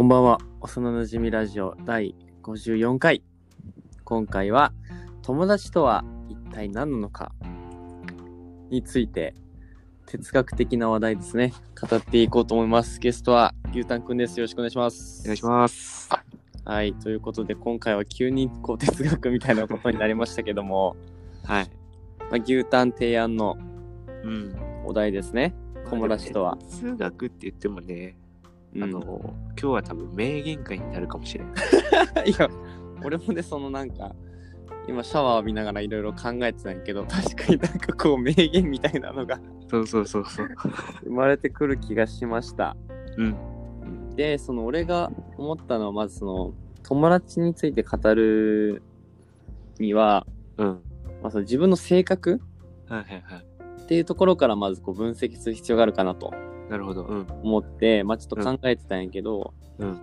[0.00, 0.38] こんばんは。
[0.62, 3.22] 幼馴染ラジオ第54回。
[4.02, 4.72] 今回は、
[5.20, 7.32] 友達とは一体何なのか
[8.70, 9.34] について、
[10.06, 11.52] 哲学的な話題ですね。
[11.78, 12.98] 語っていこうと思います。
[12.98, 14.40] ゲストは、牛タンくんです。
[14.40, 15.20] よろしくお願いします。
[15.20, 16.08] お願いします。
[16.64, 16.94] はい。
[16.94, 20.96] ということで、今回は急にこう哲学みたいなことになりましたけども、
[21.44, 21.70] はい。
[22.30, 23.58] まあ、牛タン提案の
[24.24, 24.56] うん。
[24.86, 25.54] お題ですね。
[25.90, 26.56] 友達とは。
[26.70, 28.19] 哲学って言ってもね、うん
[28.76, 32.30] あの、今日は多分名言会になるかもしれない。
[32.30, 32.48] いや、
[33.04, 34.14] 俺もね、そのなんか、
[34.86, 40.48] 今シャワー浴びながらいろいろ考えてたんやけど、確かになんかこう名言みたいなのがそうそうそうそう。
[41.04, 42.76] 生まれてくる気がしました。
[43.16, 43.36] うん。
[44.16, 48.82] で、その俺が思ったのは、まずその、友達について語る
[49.78, 50.26] には、
[50.56, 50.66] うん。
[51.22, 52.40] まあ、その自分の性格
[52.88, 53.44] はいはいはい。
[53.82, 56.32] っていうところからまずこう分析する必要があるかなと
[56.70, 57.04] なるほど。
[57.04, 57.26] うん。
[57.42, 60.00] 思って、まあちょっと考えてたんやけど、うん。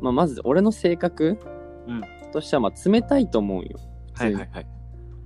[0.00, 1.38] まあまず俺の性格
[1.86, 3.78] うんとしてはまあ冷たいと思うよ。
[4.14, 4.66] はいはいはい。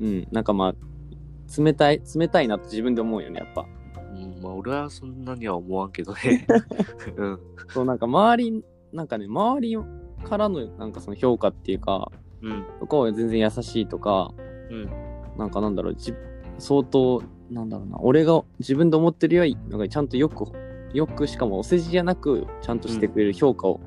[0.00, 3.66] うん、なんかまあ、冷たい、冷たいなと自分で思うよね、やっぱ。
[4.12, 6.46] うん、まあ俺はそんなには思わんけどね。
[7.16, 7.40] うん。
[7.68, 9.78] そう、なんか周り、なんかね、周り
[10.24, 12.10] からのなんかその評価っていうか、
[12.42, 12.64] うん。
[12.80, 14.32] とかは全然優しいとか、
[14.70, 14.90] うん。
[15.36, 16.14] なんかなんだろう、じ
[16.58, 20.46] 相当、なんだろうな、俺が自分で思ってるより、なんかちゃんとよく、
[20.92, 23.80] よくしかもお世辞じゃなく、ちゃんとしてくれる評価を、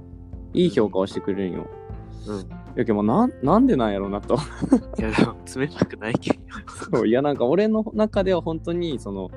[0.53, 1.67] いい評価をしてくれるんよ。
[2.27, 2.49] うん。
[2.75, 4.35] やけど、まあなん、なんでなんやろうなと。
[4.97, 6.41] いや、でも冷たくないけんよ。
[6.91, 9.29] そういや、なんか俺の中では本当に、その、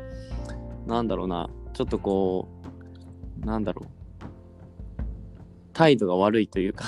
[0.87, 2.49] なんだろうな、ちょっとこ
[3.43, 3.89] う、なんだろう、
[5.73, 6.85] 態度が悪いというか、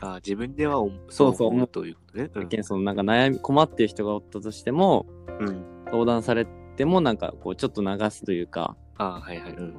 [0.00, 2.28] あ自分では思そうそう思うということね。
[2.28, 5.06] だけんそのなんか悩み、困ってる人がおったとしても、
[5.40, 5.48] うん。
[5.48, 5.64] うん。
[5.90, 9.52] 相談されてもなんかこう、ちょっと流すというか、あはいはい。
[9.52, 9.74] うん。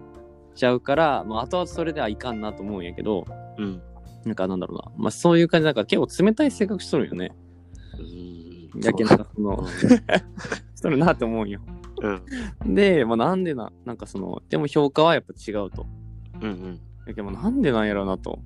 [0.56, 3.26] しちゃうから、まあ、後々それではいかんなと思うんやけど、
[3.58, 3.82] うん。
[4.24, 7.32] なんかなんだろうな、まあそういう感じ、なんか結構冷たい性格しとるよね。
[8.74, 8.80] うん。
[8.80, 9.68] だけど、なんかその、
[10.76, 11.60] しとるなって思うんよ。
[12.64, 12.74] うん。
[12.74, 15.86] で、まあなんでな、なんかその、でも評価はやっぱ違うと。
[16.42, 16.80] うんうん。
[17.06, 18.40] だけど、まあなんでなんやろうなと。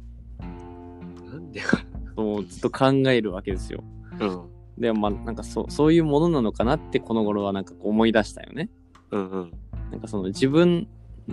[1.31, 1.61] なんで？
[1.61, 1.79] か。
[2.15, 3.83] そうずっと考えるわけですよ。
[4.19, 4.41] うん。
[4.77, 8.69] でもまあなんかそそういうものなのかなってこの頃はなんか思い出したよね。
[9.11, 9.51] うんうん。
[9.91, 10.87] なんかその自分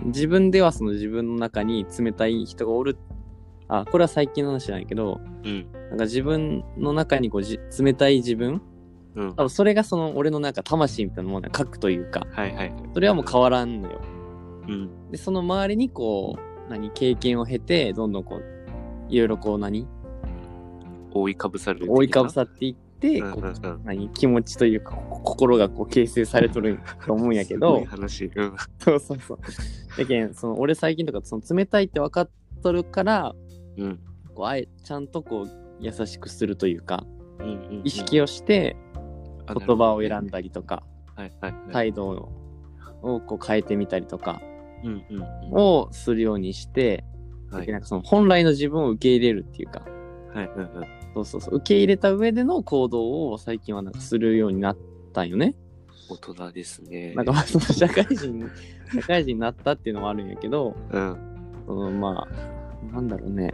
[0.05, 2.97] 自分ではその自分の中に冷たい人がおる
[3.67, 5.67] あこれは最近の話なんやけどうん。
[5.89, 8.61] なんか自分の中にこうじ冷たい自分
[9.15, 9.29] うん。
[9.35, 12.73] 多分それがその俺のなんか魂みたいなものが核というかはいはい。
[12.93, 14.01] それはもう変わらんのよ。
[14.67, 15.11] うん。
[15.11, 18.43] でその周りにこう何経験を経てどんどんこう
[19.09, 19.87] いろいろこう何
[21.11, 21.91] 覆いかぶさる。
[21.91, 23.81] 覆いかぶさっていっこううんうん。
[23.85, 28.31] 何気持ちというかこ心がこう形成されとると思うんやけど い話。
[28.35, 28.53] うん。
[28.79, 29.39] そうそうそう
[29.97, 32.29] だけんその俺最近とかその冷たいって分かっ
[32.61, 33.35] とるから
[33.77, 33.99] うん。
[34.33, 35.49] こうあえちゃんとこう
[35.79, 37.05] 優しくするというか
[37.39, 37.81] うんうん。
[37.83, 38.75] 意識をして
[39.45, 40.27] あ言葉を選ん。
[40.27, 40.83] だりとか
[41.17, 41.71] ねはいはいはい。
[41.73, 42.31] 態度を
[43.03, 44.41] をこう変えてみたりとか
[44.83, 45.53] うんうんうん。
[45.53, 47.03] をするようにして、
[47.51, 49.81] はいなんかその本来の自分を受け入れるっていうか
[50.33, 50.96] はいうんうん。
[51.17, 54.77] そうそうそう受け入れた上での行動を最近はなんかするようになっ
[55.13, 55.55] たんよね。
[56.09, 57.13] 大人ですね。
[57.15, 58.49] なんかまあその社会人
[58.93, 61.17] 社会人になったっていうのもあるんやけどうん。
[61.65, 63.53] そのまあなんだろうね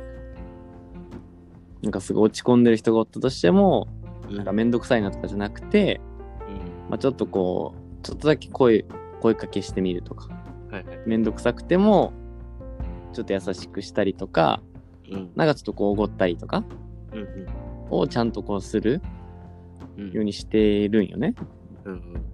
[1.81, 3.88] なんかすごい落ち込んでる人がおったとしても
[4.29, 4.35] うん。
[4.35, 6.02] なんかめんどくさいなとかじゃなくて、
[6.47, 6.90] うん。
[6.90, 8.85] まあ、ちょっとこうちょっとだけ声
[9.22, 10.28] 声かけしてみるとか
[10.69, 11.00] はいはい。
[11.06, 12.12] めんどくさくても
[13.13, 14.62] ちょっと優しくしたりとか
[15.09, 15.31] うん。
[15.35, 16.66] なんかちょっとこうおごったりとか。
[17.90, 19.01] をちゃんとこうする
[19.97, 21.35] うんようにしてるんよね。
[21.85, 22.25] うんうん。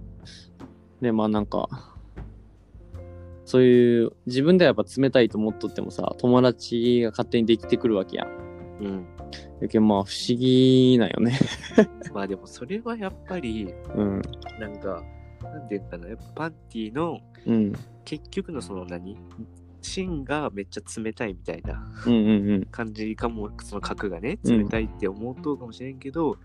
[1.00, 1.68] でまあなんか
[3.44, 8.28] そういう自分ではやっぱ冷たいと思っとってもさ友達が勝手にできてくるわけやん。
[8.80, 9.06] うん。
[9.60, 11.38] やけんまあ不思議なよね。
[12.14, 14.22] まあでもそれはやっぱり、うん。
[14.58, 15.02] なんか、
[15.42, 17.72] なんていうかな、やっぱパンティのうん。
[18.04, 19.16] 結局のその何？
[19.82, 21.84] 芯がめっちゃ冷たいみたいな。
[22.70, 26.36] 感じかも、その核がね、うん冷たいって思うとうかもしれんけど、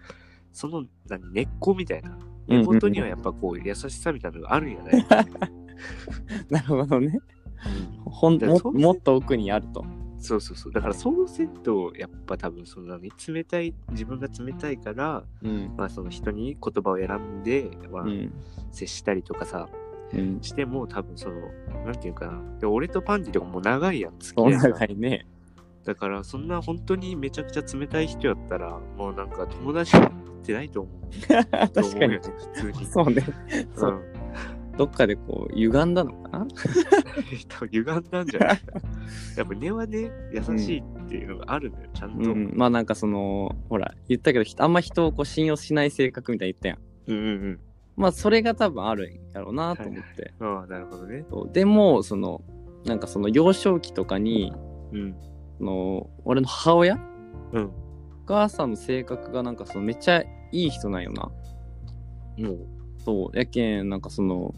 [0.51, 2.17] その何根っこみたいな、
[2.47, 5.05] 根元にはやっぱこう優しさみたいなのがあるんやない、
[6.49, 7.07] なるほどね。
[7.07, 7.25] うん
[8.11, 9.83] ほんももっと奥にあると。
[10.17, 10.73] そうそうそう。
[10.73, 15.73] だからそうせんと、やっぱ多分その何冷たい、自分が冷たいから、うん。
[15.75, 18.33] まあその人に言葉を選んで、まあうん。
[18.71, 19.84] 接したりとかさ、うん。
[20.41, 21.35] しても多分その、
[21.85, 22.59] なんていうかな。
[22.59, 25.27] で俺とパンティとかもう長いやん、付き合いが長いね。
[25.83, 30.01] だからそんな本当にめちゃくちゃ冷たい人やったら、もうなんか友達っ
[30.43, 31.05] てないと思う。
[31.73, 32.21] 確かにね。、
[32.53, 32.85] 普通に。
[32.85, 33.23] そうね。
[33.75, 33.79] う。
[33.79, 34.15] そうん
[34.77, 36.47] どっかでこう、歪んだのかな？
[37.71, 38.61] 歪んだんじゃない
[39.37, 42.29] やっぱ根はね、優しいっていうのがあるのよ、ちゃんと。
[42.29, 46.79] ううんん、まあなんかその、ほら、言ったけど、ひあんま人をこう信用しない性格みたいに言ったやん。
[47.07, 47.59] うんうん。
[47.95, 50.33] まあそれが多分あるんやろうなと思って。
[50.39, 51.25] ああ、なるほどね。
[51.53, 52.41] でも、その、
[52.85, 54.53] なんかその幼少期とかに、
[54.91, 55.15] うん。
[55.57, 56.99] その、俺の母親？
[57.53, 57.63] うん。
[57.63, 57.71] お
[58.27, 60.21] 母さんの性格がなんかそのめっちゃ
[60.51, 61.31] いい人なんよな。
[62.37, 63.37] もう、そう。
[63.37, 64.53] やけん、なんかその、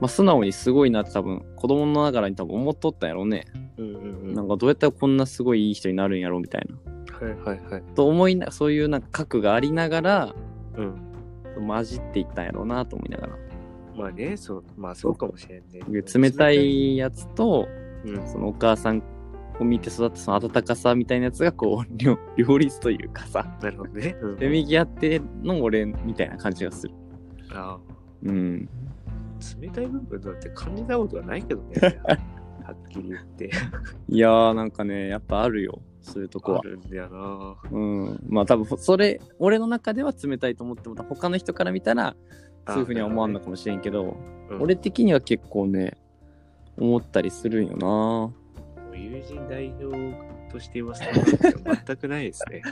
[0.00, 3.44] まあ素直にすごいなって多分子供のながらに多分思っとったんやろうね。
[3.76, 4.34] うんうんうん。
[4.34, 6.76] なんかどうやったらこんなすごいいい人になるんやろうみたいな。
[7.18, 7.82] はいはいはい。
[7.94, 10.34] と思いな、そういうなんか核がありながら、
[10.76, 11.07] うん。
[11.60, 13.36] 混じっていったんやろうなと思いながら。
[13.96, 15.80] まあね、そう、まあそうかもしれんね。
[15.88, 16.50] で冷た。
[16.50, 17.68] いやつと、
[18.04, 18.28] うん。
[18.28, 19.02] そのお母さん
[19.60, 24.16] を見て育ったその温かさみたいなやつがこう 両両立というかさなるほどね。
[24.20, 24.38] うん。
[24.38, 26.94] せめぎ合っての俺みたいな感じがする
[27.52, 27.78] あ
[28.22, 28.68] うん
[29.40, 31.74] あ、冷たい部分なんて感じたことはないけどね。
[32.68, 33.50] はっきり言って。
[34.10, 37.56] いやーなんかねやっぱあるよそういうとこあはるんだよな。
[37.70, 38.20] うん。
[38.28, 42.14] まあ多分それ俺の中では冷たいと思っても他の人から見たら
[42.66, 44.18] そういうふうには思わんのかもしれんけど
[44.50, 44.62] うん。
[44.62, 45.96] 俺的には結構ね
[46.76, 48.34] 思ったりするんよな。
[48.94, 50.14] 友人代表
[50.52, 51.24] として言わせても
[51.64, 52.62] らって全くないですね。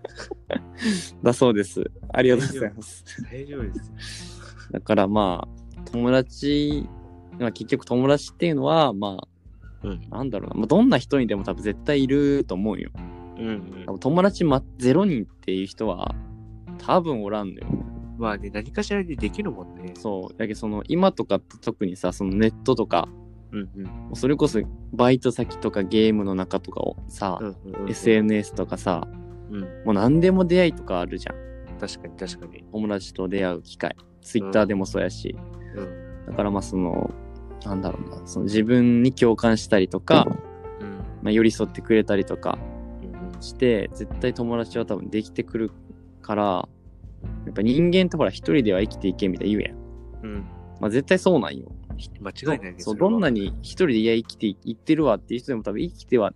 [1.22, 1.90] だそうです。
[2.12, 3.04] ありがとうございます。
[3.30, 4.42] 大丈夫です。
[4.72, 6.86] だからまあ友達
[7.38, 9.28] まあ結局友達っていうのはまよ。
[9.84, 10.00] うん。
[10.10, 12.90] あなんだろうな、まあ、どんな人にでも多分絶対いると思うよ
[13.38, 13.92] うんうん多。
[13.92, 16.14] 分友達、ま、ゼロ人っていう人は
[16.78, 17.66] 多分おらんのよ
[18.18, 19.92] まあね、何かしらでできるもんね。
[19.94, 23.08] そうだけどその今とかって特にさそのネットとか
[23.52, 23.68] うん
[24.10, 24.16] うん。
[24.16, 24.60] それこそ
[24.92, 27.90] バイト先とかゲームの中とかをさ、うんうんうん。
[27.90, 29.06] SNS とかさ
[29.50, 29.60] うん。
[29.60, 31.36] もう何でも出会いとかあるじゃん
[31.78, 32.64] 確かに確かに。
[32.72, 35.36] 友達と出会う機会 Twitter でもそうやし、
[35.74, 36.26] うん。
[36.26, 37.10] だからまあその
[37.64, 40.26] なんだろうなその自分に共感したりとか、
[40.80, 40.88] うん。
[41.22, 42.58] まあ、寄り添ってくれたりとか
[43.02, 45.70] うんして絶対友達は多分できてくる
[46.22, 46.68] から
[47.44, 49.76] やっぱ人間ってほら一人では生きていけみたいな言うやん。
[50.22, 50.46] うん。
[50.80, 51.72] まあ絶対そうなんよ。
[52.20, 52.74] 間違いないね。
[52.78, 56.32] そう、れはどんなに一人でいや生きていってるわっていう人でも多分生きては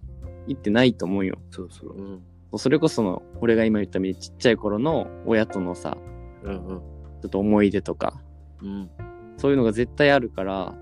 [0.47, 1.39] いってないと思うよ。
[1.51, 1.95] そうそう。
[1.97, 2.23] うん。
[2.59, 5.97] それこその、俺が今言ったみたいにちっちゃい頃の親とのさ、
[6.43, 6.79] うんうん。
[7.23, 8.21] ちょっと思い出とか、
[8.63, 8.91] うん。
[9.37, 10.80] そういうのが絶対あるから、うん。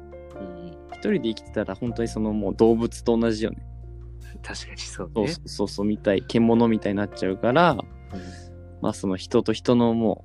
[0.99, 3.59] 一人で生きてたら本当にそのもう動物と同じよね。
[4.43, 5.35] 確かにそうそうね。
[5.47, 7.77] そうそうみたい、獣みたいになっちゃうから、
[8.83, 10.25] まあその人と人のも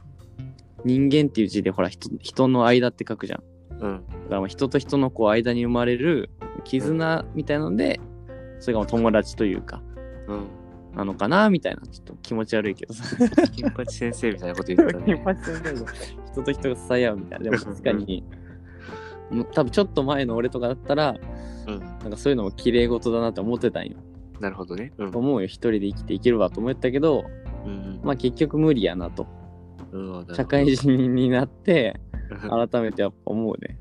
[0.79, 3.43] う、人間っていう字でほら人、人の間って書くじゃん。
[3.71, 3.79] うん。
[3.79, 6.31] だからまあ人と人のこう間に生まれる
[6.63, 7.99] 絆みたいなので、
[8.59, 9.81] それがもう友達というか、
[10.27, 10.47] うん。
[10.95, 13.03] なのかなみたいな、ちょっと気持ち悪いけどさ。
[13.55, 15.23] 金八先生みたいなこと言ってたね。
[16.31, 17.43] 人と人が支え合うみたいな。
[17.43, 18.42] でも確かに、うん
[19.53, 21.15] 多分ちょっと前の俺とかだったら、
[21.67, 21.79] うん。
[21.79, 23.97] なんかそういうのも綺麗事だなって思ってたんよ。
[24.39, 24.91] なるほどね。
[24.97, 25.15] うん。
[25.15, 27.25] 思うよ、一人で生きていけるわと思ったけど、
[27.65, 27.99] うん。
[28.03, 29.27] まあ結局無理やなと。
[29.91, 30.27] うん。
[30.33, 31.99] 社会人になって、
[32.47, 33.77] あ改めてやっぱ思うね。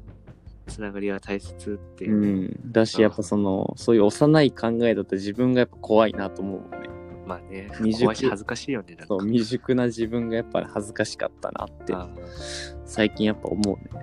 [0.69, 2.27] つながりは大切っていうう。
[2.69, 2.73] ん。
[2.73, 6.89] だし、やっぱその、そういう幼い考えだった自分がやっぱ怖いなと思うもんね。
[7.27, 8.97] まあね、未熟怖いし恥ずかしいよね。
[9.07, 12.09] そう、未熟な自分がやっぱり恥ずかしかったなって、あ
[12.85, 14.03] 最近やっぱ思うね。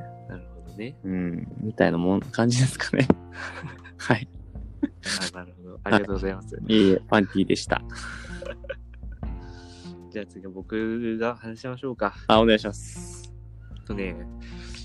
[0.80, 0.96] ね。
[1.04, 1.48] うん。
[1.62, 3.08] みたいなもん、感じですかね。
[3.98, 4.28] はい。
[5.34, 5.80] あなるほど。
[5.84, 6.60] ありがとうございます。
[6.68, 7.84] いえいえ、パンティでした。
[10.10, 12.16] じゃあ次は僕が話しましょうか。
[12.28, 13.32] あ、お願いします。
[13.86, 14.16] とね、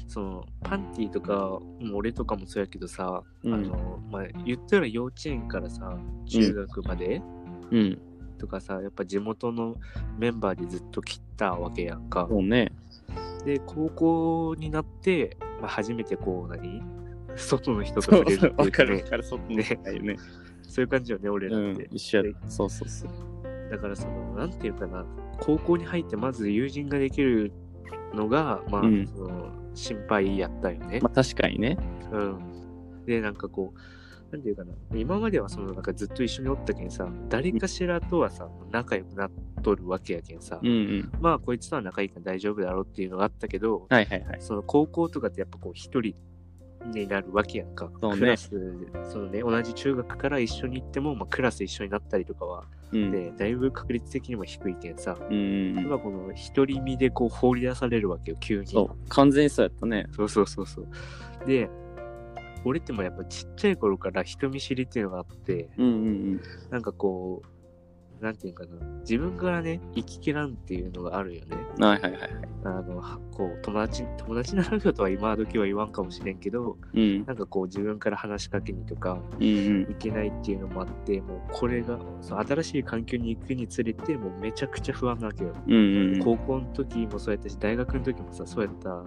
[0.09, 7.23] その、パンティとか、もう俺とかもそうやけどさ、うんあの、まあ、言ったら幼稚園からさ、中学まで、
[7.71, 7.99] うん。
[8.39, 9.77] とかさ、やっぱ地元の
[10.19, 12.27] メンバーでずっと切ったわけやんか。
[12.29, 12.73] そうね。
[13.45, 16.83] で、高校になって、まあ、初めてこう、何？
[17.37, 19.57] 外の人とそう触れるっていうわかるねわかる、そっね。
[19.57, 20.17] ね。
[20.63, 21.85] そういう感じよね、俺らって。
[21.85, 22.25] うん、一緒や。
[22.49, 23.11] そうそうそう。
[23.71, 25.07] だからその、なんていうかな、
[25.41, 27.51] 高校に入ってまず友人ができる
[28.13, 31.01] のが、まあ、うんその心配やったよね。
[31.01, 31.79] まあ確かにね。
[32.13, 33.05] うん。
[33.07, 33.79] で、なんかこう、
[34.31, 39.31] なんていうかな、今まではその、なんかずっと一緒におったけんさ、誰かしらとはさ、仲良くなっ
[39.63, 41.13] とるわけやけんさ、うんうん。
[41.21, 44.37] まあ、こいつとは仲いいから大丈夫だろうっていうのがあったけど、はいはいはい。
[44.41, 46.15] その高校とかってやっぱこう一人
[46.93, 47.91] になるわけやんか。
[48.01, 48.51] そうねクラス、
[49.11, 53.11] そのね、同じ中学から一緒に行っても、まあ、クラス一緒になったりとかは、うん。
[53.11, 55.79] ね、だいぶ確率的にも低いけんさ、うん。
[55.79, 58.67] 今この独り身でこう放り出されるわけよ、急に。
[58.67, 59.09] そう。
[59.09, 60.07] 完全にそうやったね。
[60.13, 60.89] そうそうそうそう。
[61.47, 61.71] で、
[62.65, 66.41] 俺ってもやっぱちっちゃい頃から人見知りっていうのがあって、うんうん
[66.71, 67.55] なんかこう、
[68.25, 71.57] なんていうかな、自分からね、生ききらんっていうのがあるよね。
[71.79, 72.31] はいはいはいはい。
[72.65, 77.27] あの、はこう、友達、友達になるよとは今時は言わんかもしれんけど、うん。
[77.27, 79.91] なんかこう自分から話しかけにとか、うんうん。
[79.91, 85.53] いけないっていうのもあって、もうこれが、その新しい環境に行くにつれて、もうめちゃくちゃ不安なわけよ。
[85.67, 86.25] うんうんうん。
[86.25, 89.05] 高校の時もそうやったし、大学の時もさ、そうやった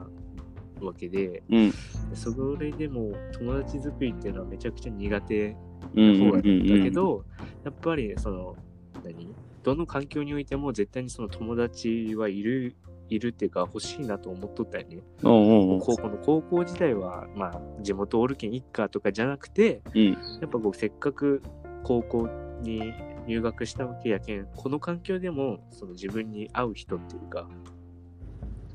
[0.85, 1.73] わけで、うん。
[2.13, 5.55] それでも友達作りっていうのはめちゃくちゃ苦手
[5.95, 7.25] うんな方だったけど、
[7.63, 8.55] やっぱりその、
[9.03, 9.33] 何？
[9.63, 12.75] どの環境においても絶対にその友達はいる、
[13.09, 14.99] いるっていうか欲しいなと思っとったよね。
[15.21, 20.11] 高校の高校時代は、まあ、地元オール県一家とかじゃなくて、うん。
[20.11, 21.41] やっぱ僕せっかく
[21.83, 22.29] 高校
[22.61, 22.93] に
[23.27, 27.49] 入学したわけやけん、この環境でもその自分に合う人っていうか、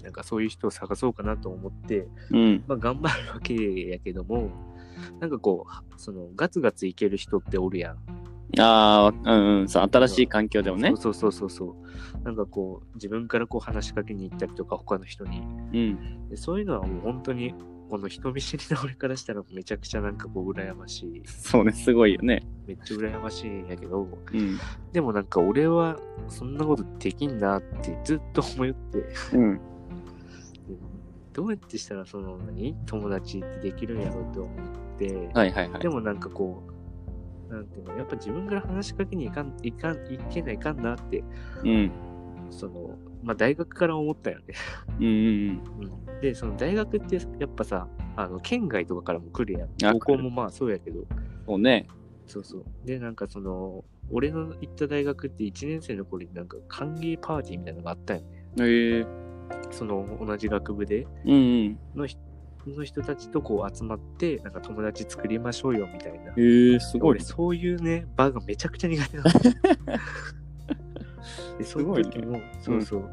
[0.02, 2.64] なんかそういう人を探そうかなと思って、うん。
[2.66, 4.50] まあ頑張るわけやけども、
[5.20, 7.98] なんかこう、そのガツガツいける人っておるやん。
[8.58, 9.68] ああ、うんうん。
[9.68, 10.92] そう、新しい環境でもね。
[10.96, 11.76] そうそうそうそ
[12.20, 12.22] う。
[12.22, 15.40] なんかこう、自分からこう話しかけに行ったりとか、他の人に。
[15.40, 16.28] うん。
[16.28, 17.54] でそういうのはもう本当に、
[17.88, 21.22] この人見知りな俺からしたらめちゃくちゃなんかこう羨ましい。
[21.26, 22.42] そうね、すごいよね。
[22.66, 24.58] めっちゃ羨ましいんやけど、うん。
[24.92, 29.60] でもなんか俺はそんなことできんなってずっと思って、うん。
[31.32, 32.74] どうやってしたらその何？
[32.86, 35.88] 友達ってできるんやろうって思って、はいはいはいで。
[35.88, 36.62] もなんかこ
[37.48, 41.24] う、なんていうの、やっぱ自分から話しかけに行かん、いかん、いけないかんなって、
[41.64, 41.90] うん。
[42.50, 44.44] その、まあ大学から思ったよね。
[44.98, 45.62] うんうん
[46.12, 49.68] うん、で、その大学ってやっぱさ、あの、県外とかからも来るやん。
[49.86, 51.04] あ高校もまあそうやけど、
[51.46, 51.86] そうね。
[52.26, 52.64] そうそう。
[52.84, 58.44] で、なんかその、俺の行った大学って1年生の頃になんか歓迎パーティーみたいなのがあったよね。
[58.60, 59.06] へえ。
[59.70, 61.36] その同じ学部でうんう
[61.68, 61.78] ん。
[61.94, 62.20] の人
[62.66, 66.32] の人たちとこう集まって、なんか友達作りましょうよみたいな。
[66.36, 67.20] へえ、すごい俺。
[67.20, 69.30] そういうね、場がめちゃくちゃ苦手なの。
[71.58, 73.10] で、その時も、そうそう。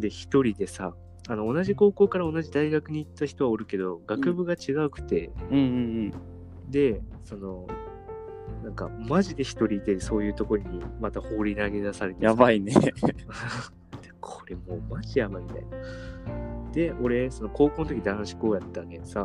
[0.00, 0.94] で、一人でさ、
[1.28, 5.60] あの、同じ高校から同じ大学に行った人はおるけど、学部が違うくて、うんう
[6.08, 6.12] ん
[6.68, 7.66] で、その、
[8.64, 12.24] なんか、マジで一人でそういうところにまた放り投げ出されてうん。
[12.24, 12.72] やばいね。
[14.22, 16.72] でこれもうマジやばいみたいな。
[16.72, 19.24] で、俺、その高校の時男子校やったけんさ、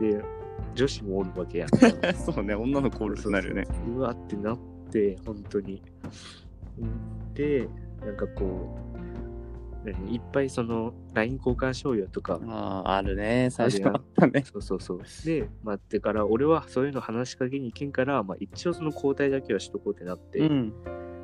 [0.00, 0.22] で、
[0.74, 1.68] 女子もおるわけやん。
[2.14, 3.66] そうね、女の子おるとなるよね。
[3.88, 4.58] うわってなっ
[4.90, 5.82] て、本当に。
[7.34, 7.68] で、
[8.04, 10.14] なんかこう、何？
[10.14, 13.48] いっぱいその LINE 交換しようよとか、ああ、あるね。
[13.50, 14.42] 最初あったね。
[14.44, 15.00] そうそうそう。
[15.24, 20.74] で、待ってから、俺はそういうの話しかけに行けんから、まあ一応その交代だけはしとこうってなって、うん。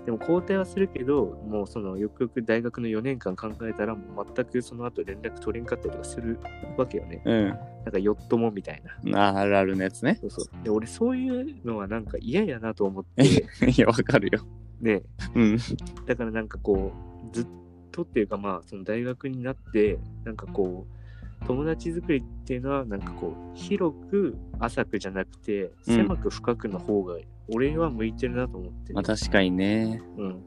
[0.05, 6.41] でも交代はするけど、もうそのよくよく大学の4年間考えたら、もう全くその後連絡取れんかったりとかする
[6.77, 7.23] わけよね。
[7.25, 7.49] うん。
[7.49, 7.59] なん
[7.93, 9.29] かヨットもみたいな。
[9.29, 10.19] ああるあるのやつね。
[10.21, 10.65] そうそう。
[10.65, 13.23] で、俺そういうのはなんか嫌やなと思って、
[13.71, 14.45] いや、わかるよ。
[14.81, 15.03] ね、
[15.37, 15.59] うん。
[16.07, 16.93] だからなんかこ
[17.31, 17.47] う、ずっ
[17.93, 27.17] とっていうかまあ、その大学になって、なんかこう、友達作りっていうのは、なんかこう、広く浅くじゃなくて、うん狭く深くの方が、
[27.49, 30.03] 俺は向いてるなと思って、まあ確かにね。
[30.17, 30.43] うん。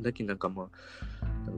[0.00, 0.68] だけどなんかまあ、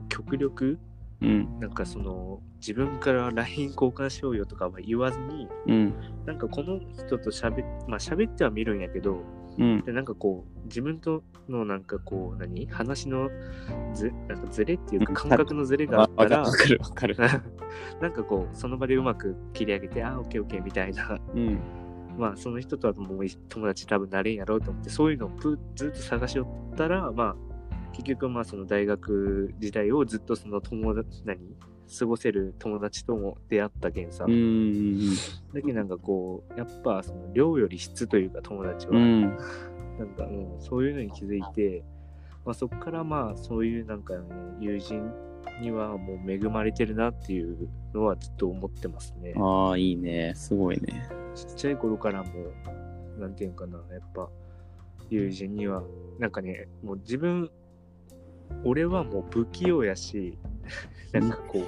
[0.09, 0.77] 極力、
[1.21, 1.59] うん。
[1.59, 5.93] なんかその、自分から LINE 交換しようよとかは言わずに、うん。
[6.25, 9.23] なんかこの人と喋っ、まあ喋っては見るんやけど、
[9.57, 9.81] うん。
[9.85, 12.67] で、なんかこう、自分とのなんかこう、何？
[12.67, 13.29] 話の
[13.93, 17.15] ず、なんかずれっていうか感覚のずれがあわったら、わかるわかる。
[18.01, 21.59] なんかこう、その場でうまく切り上げて、あ、オッケーオッケーみたいな、うん。
[22.17, 27.35] まあその人とはもう友達多分なれんやろうと思って、そういうのをぷずっと探しよったら、まあ、
[27.93, 31.39] 結局まあその大学時代をずっとその友達、何
[31.99, 39.03] 過ごせる友達とも出会ったけんさ、だけどなんかこう、やっぱその量より質というか友達は、うん。
[39.03, 39.21] うん。
[39.99, 41.83] なんか、うん、そういうのに気づいて、
[42.43, 44.19] まあ、そこからまあそういうなんかね、
[44.59, 45.09] 友人
[45.61, 49.33] にはもう恵まれてるなっていうのはずっと思ってますね。
[49.37, 50.33] ああ、いいね。
[50.35, 51.07] すごいね。
[51.35, 52.29] ちっちゃい頃からも
[53.17, 54.29] う、なんていうのかな、やっぱ
[55.09, 55.83] 友人には、
[56.19, 57.49] なんかね、もう自分、
[58.63, 60.37] 俺はもう不器用やし、
[61.11, 61.61] なんかこ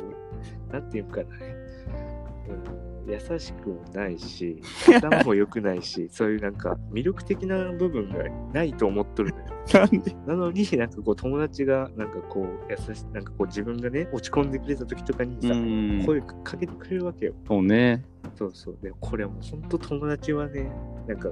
[0.69, 4.61] う、なんていうのかな、うん、優しくもないし、
[4.97, 8.23] 頭も良くないし、そういうなんか魅力的な部分が
[8.53, 9.45] ないと思っとるのよ。
[9.73, 10.15] なんで？
[10.25, 16.03] なのになんかこう友達がなんかこう優しなんかこう自分がね落ち込んでくれた時とかにさ、うん。
[16.05, 17.33] 声かけてくれるわけよ。
[17.47, 18.03] そうね。
[18.35, 18.77] そうそう。
[18.81, 20.71] で、これはもう本当友達はね、
[21.07, 21.31] なんか、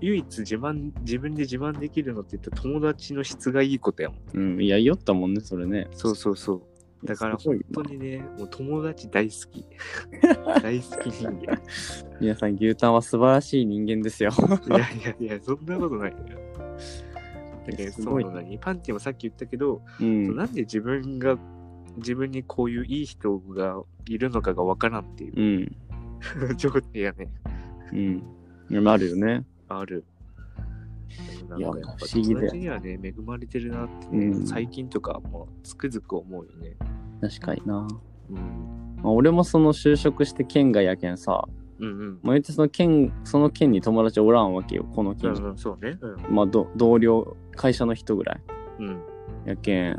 [0.00, 4.18] 唯一自慢、自分で自慢できるのって言ったら友達の質がいいことやもん。
[4.34, 4.60] うん。
[4.60, 5.88] いや、酔ったもんね、それね。
[5.92, 6.62] そうそうそう。
[7.04, 9.66] だから本当にね、もう友達大好き。
[10.62, 11.60] 大好き人間。
[12.20, 14.30] 皆さん、牛タンは素晴らしい人間ですよ。
[14.68, 16.18] いやいやいや、そんなことないよ。
[17.66, 18.36] だけど、すごいその。
[18.36, 20.34] 何パンティもさっき言ったけど、うん。
[20.34, 21.38] なんで自分が、
[21.98, 25.76] 自分にこういういい人がいるのかがわからんっていう
[26.40, 26.56] うん。
[26.56, 27.28] 状態やね。
[27.92, 27.96] う
[28.76, 28.88] ん。
[28.88, 29.44] あるよね。
[29.68, 30.04] ある。
[31.46, 36.76] でもいやなんかやっぱ不思議だよ友達にはね、恵まれてるなってね、うん最近とかもうつくづく思うよね。
[37.20, 37.86] 確かにな。
[38.30, 38.96] うん。
[39.02, 41.46] まあ、俺もその就職して県外やけんさ、
[41.78, 42.18] うんうん。
[42.22, 45.32] まあ、言ってその県、その県に友達おらんわけよ、この県。
[45.32, 45.98] うんうん、そうね。
[46.00, 46.34] うん。
[46.34, 48.40] まあ、ど同僚、会社の人ぐらい。
[48.80, 49.02] うん。
[49.46, 49.98] やけん。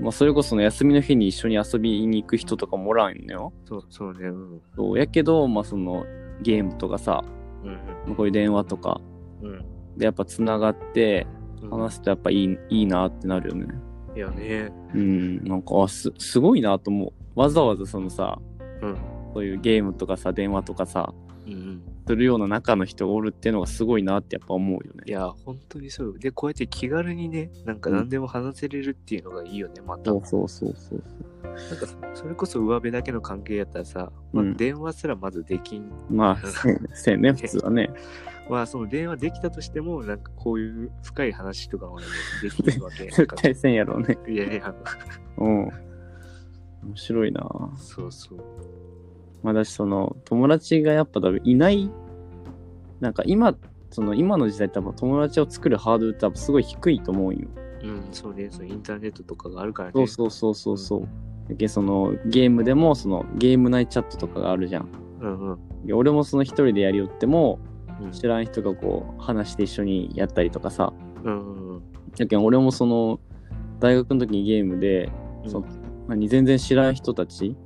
[0.00, 3.52] まあ、それこその休みの日に一緒に遊びに行く人とかもおらんのよ。
[3.66, 4.28] そう、そうね。
[4.28, 4.62] うん。
[4.74, 6.04] そうやけど、まあ、その、
[6.42, 7.24] ゲームとかさ、
[7.64, 9.00] うんまあこういう電話とか
[9.42, 9.64] うん。
[9.96, 11.26] でやっぱ繋がって
[11.62, 11.70] うん。
[11.70, 13.66] 話すとやっぱいいいいなってなるよね。
[14.14, 14.72] いやね。
[14.94, 17.40] うん、なんか、あ、す、すごいなと思う。
[17.40, 18.38] わざわざそのさ、
[18.80, 18.96] うん。
[19.34, 21.12] そういうゲームとかさ、電話とかさ、
[21.46, 21.82] うんうん。
[22.06, 25.02] するような中の人がおるっていうのがすごいなってやっぱ思うよね。
[25.06, 26.18] いや、本当にそう。
[26.18, 30.10] で、こうやって気軽にね、なんか何でも話せれるっていうのがいいよね、また。
[30.12, 31.02] そうそうそうそう。
[31.42, 35.90] なんかそそれこそ上辺だけの関係やったらさ、まあうん電話すらまずできん。
[36.08, 37.90] まあ、せせんね、普通はね。
[38.48, 42.06] まあその電話できたとしても、なんかこういう深い話とかはね、
[42.42, 43.04] できるわけ。
[43.04, 44.18] 絶対せんやろうね。
[44.28, 44.74] いやいや、
[45.38, 45.70] うん。
[46.86, 47.42] 面白いな
[47.76, 48.38] そうそう。
[49.42, 51.90] まあ、だしその、友達がやっぱ多分いない、
[53.00, 53.56] なんか今、
[53.90, 57.48] その今の時代多分友達を作るハードルって多分すごい低いと思うんよ。
[57.82, 59.92] うん、そうね、そのインターネットとかがあるからね。
[59.94, 61.08] そうそうそうそうそう。
[61.48, 64.88] だけどそのゲームでもそのゲーム内チャットとかがあるじゃん。
[65.20, 65.86] うんうん。
[65.86, 67.58] で俺もその一人でやりよっても
[68.00, 70.92] うん知らん人がこう話して一緒にやったりとかさ。
[71.24, 71.82] うんうん
[72.18, 73.20] だけど俺もその
[73.78, 75.10] 大学の時にゲームで、
[75.44, 75.50] うん。
[75.50, 75.64] そう
[76.08, 77.56] 何全然知らん人たち。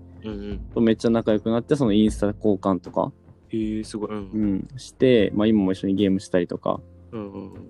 [0.75, 3.12] とめっちゃ仲良くなってそのインスタ交換とか、
[3.49, 4.10] へえ、すごい。
[4.10, 4.46] うんう。
[4.56, 6.80] ん、して、まあ、今も一緒にゲームしたりとか。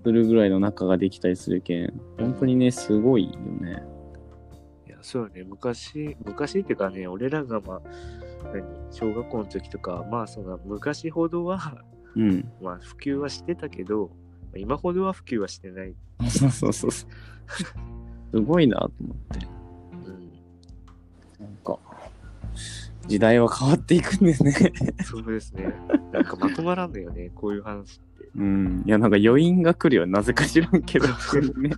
[0.04, 3.82] するぐらいの仲ができたりするけん本当にねすごいよね。
[4.86, 5.44] いや、そうよね。
[5.44, 7.82] 昔、昔っていうかね、俺らがまあ、
[8.52, 11.82] 何、小学校の時とか、まあその昔ほどは、
[12.16, 12.52] うん。
[12.60, 15.94] まあ普及はしてたけど、まあ今ほどは普及はしてない。
[16.28, 17.10] そ うそうそうそう。
[18.32, 19.46] すごいなと思って。
[21.40, 21.46] うん。
[21.46, 21.78] なんか、
[23.06, 24.52] 時代は変わっていくんですね。
[25.04, 25.74] そうですね。
[26.12, 28.28] なんかまとまらんのよね、こういう話って。
[28.36, 28.82] うん。
[28.86, 30.06] いや、なんか余韻が来るよ。
[30.06, 31.08] なぜか知らんけど。
[31.58, 31.70] ね、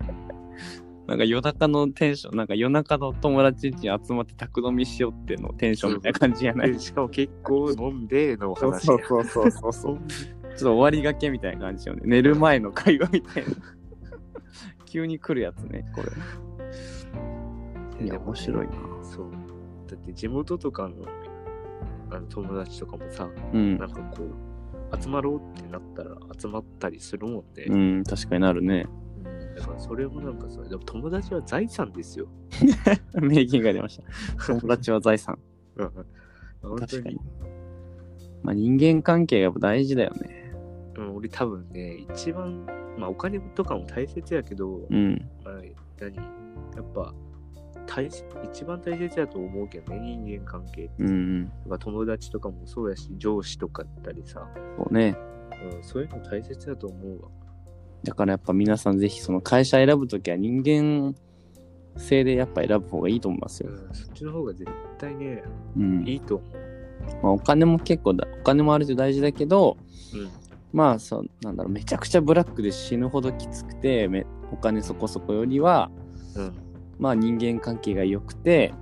[1.06, 6.72] なんか夜中のテンション、なんか夜中の友達に集まって宅飲みしようってのテンションみたいな感じやない？
[6.72, 8.86] でしかも結構飲んでの話。
[8.86, 9.98] そうそうそうそうそう。
[10.08, 12.02] ちょっと終わりがけみたいな感じよね。
[12.04, 13.50] 寝る前の会話みたいな。
[14.86, 18.06] 急に来るやつね、これ。
[18.06, 18.72] いや、面白いな。
[19.02, 19.30] そう。
[19.88, 20.94] だって地元とかの
[22.10, 23.86] あの友達とかもさ、うんな。
[23.86, 27.64] んかこう、集まろうってなったら集まったりするもんね。
[27.68, 28.86] うん、確かになるね。
[29.52, 32.26] うんだからそれもなんかさ、でも友達は財産ですよ。
[33.20, 34.00] 名言が出まし
[34.38, 34.54] た。
[34.54, 35.38] 友達は財産。
[35.76, 35.90] うん
[36.62, 37.20] 本当に確かに。
[38.42, 40.54] まあ人間関係がやっぱ大事だよね。
[40.96, 42.66] うん、俺多分ね、一番、
[42.98, 45.28] まあお金とかも大切やけど、うん。
[45.44, 45.54] まあ、
[46.00, 46.16] 何？
[46.16, 47.14] やっぱ
[47.86, 51.04] 大切、一番大切やと思うけどね、人間関係って。
[51.04, 55.16] うん友達とかもそうやし、上司とかだったりさ、そうね。
[55.74, 57.28] うん、そういうの大切だと思うわ。
[58.04, 61.14] だからやっぱ皆さんぜひその会社選ぶときは人間
[61.96, 63.70] 性でやっぱ選ぶ方がいいと思いますよ。
[63.70, 65.42] うん、そっちの方が絶対ね、
[65.76, 66.08] うん。
[66.08, 66.62] いいと思う。
[67.22, 69.76] まあ、お金も結構だ、お金もある程度大事だけど、
[70.14, 70.30] うん。
[70.72, 75.90] まあそう、なんだろう、めちゃくちゃブラックで死ぬほどきつくて、めお金そこそこよりは、
[76.34, 76.52] うん。
[76.98, 78.72] まあ人間関係が良くて、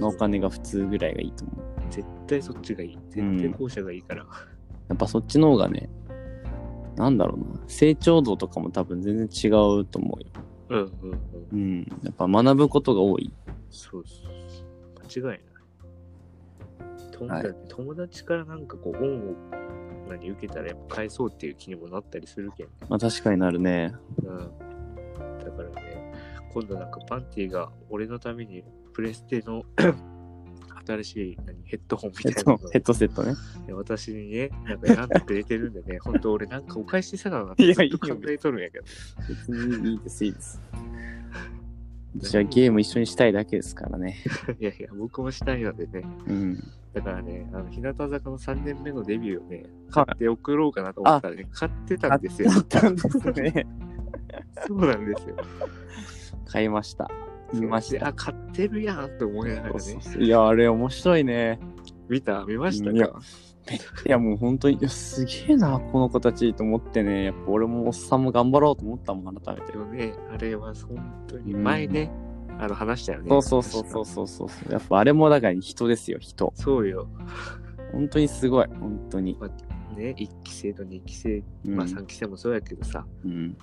[0.00, 1.56] まあ、お金が普通ぐらいがいいと思う。
[1.90, 2.98] 絶対そっちがいい。
[3.10, 4.26] 絶対後者がいいから。
[4.88, 5.88] やっぱそっちの方がね、
[6.96, 10.26] なんだろうな、成長度とかも多分全然違うと思うよ。
[10.68, 10.90] うんうん
[11.52, 11.58] うん。
[11.58, 11.86] うん。
[12.02, 13.32] やっぱ学ぶことが多い。
[13.70, 15.22] そうそう。
[15.22, 15.46] 間違いない。
[17.12, 19.34] とはいだって友達からなんかこう、恩を
[20.08, 22.72] 何受けたらやっぱ返そうっていう気にもなったりするけんね。
[22.88, 23.94] まあ確かになるね。
[24.22, 24.38] うん。
[25.38, 26.12] だからね、
[26.52, 29.64] 今度なんかパンティが俺のためにプレステの
[30.86, 33.34] 新しい何ヘッドホンみたいなヘッドセットね。
[33.66, 38.84] ね私にね、なんか選んでくれてるんでね、 本当俺なんかお返しせななっていやずっと考えとるんやけど。
[39.28, 40.60] 別にいいです、いいです。
[42.18, 44.16] 私はゲーム一緒にしたいだけですからね。
[44.58, 46.02] いやいや、僕もしたいのでね。
[46.26, 46.58] うん。
[46.94, 52.50] だからね、あの日向坂の3年目のデビューをね、はい買って送ろうかなと思ったらね、買ってたんですよ。
[52.52, 53.66] あったんですね。
[54.66, 55.36] そうなんですよ。
[56.46, 57.08] 買いました。
[57.52, 58.08] 見ました。
[58.08, 59.80] あ、買ってるやんと思いながらね。
[60.18, 61.58] いや、あれ面白いね。
[62.08, 62.44] 見た？
[62.44, 63.20] 見ましたいやか
[64.06, 67.24] いやもう本当にすげえなこの子たちと思ってね。
[67.24, 69.72] やっぱ俺もおっさんも頑張ろうと思ったもん改めて。
[69.72, 71.64] でもね、あれは本当にうん。
[71.64, 72.10] 前ね、
[72.58, 73.28] あの話したよね。
[73.28, 74.48] そうそうそうそうそう。
[74.48, 76.52] そうやっぱあれもだから人ですよ人。
[76.54, 77.08] そうよ。
[77.92, 79.36] 本当にすごい本当に、
[79.96, 81.76] ね、1期生と2期生、うん。
[81.76, 83.56] まあ3期生もそうやけどさ、うん、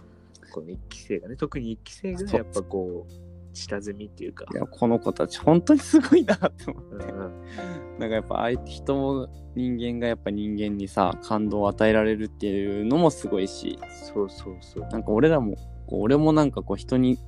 [0.52, 4.46] この1期生がね、特に1期生がやっぱこう、下積みっていうか。
[4.54, 7.12] い、やこの子たち本当にすごいなって思って。
[7.12, 8.00] うんうん。
[8.00, 13.78] なんかやっぱ相手人も人間がやっぱ人間にさ感動を与えられるっていうのもすごいし。
[14.14, 14.88] そうそうそう。
[14.90, 15.56] なんか俺らも
[15.88, 17.20] 俺もなんかこう人に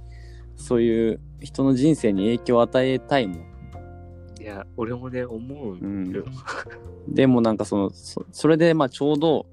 [0.56, 3.38] そういう人の人生に影響を与えたいもん。
[4.42, 6.12] いや、俺もね、思ううん。
[6.12, 6.24] よ。
[7.08, 9.48] でもなんかそのそそれでまあちょうど、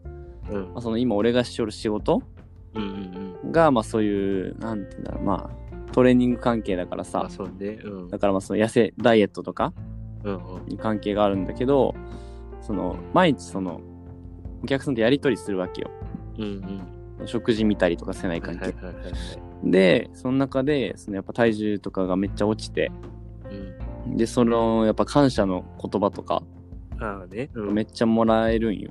[0.50, 0.72] うん。
[0.72, 2.22] まあ、その今俺がしよる仕事
[2.74, 3.52] うんうんうん。
[3.52, 5.61] がまあそういうなんていうんだろうまあ
[5.92, 7.78] トレーニング関係だからさまあ、そうね。
[7.84, 8.08] うん。
[8.08, 9.72] だからまあその痩せダイエットとか
[10.24, 10.66] うんうん。
[10.66, 11.94] に関係があるんだけど
[12.60, 13.80] その毎日その
[14.62, 15.90] お客さんとやり取りするわけよ
[16.38, 16.44] うん
[17.20, 17.26] うん。
[17.26, 18.74] 食事見たりとかせないはい関係。
[19.64, 22.90] でその中でそのやっぱ体重とかがめっちゃ落ちて
[24.06, 24.16] うん。
[24.16, 26.42] でそのやっぱ感謝の言葉とか
[27.00, 27.50] ああね。
[27.54, 27.74] うん。
[27.74, 28.90] めっちゃもらえるんよ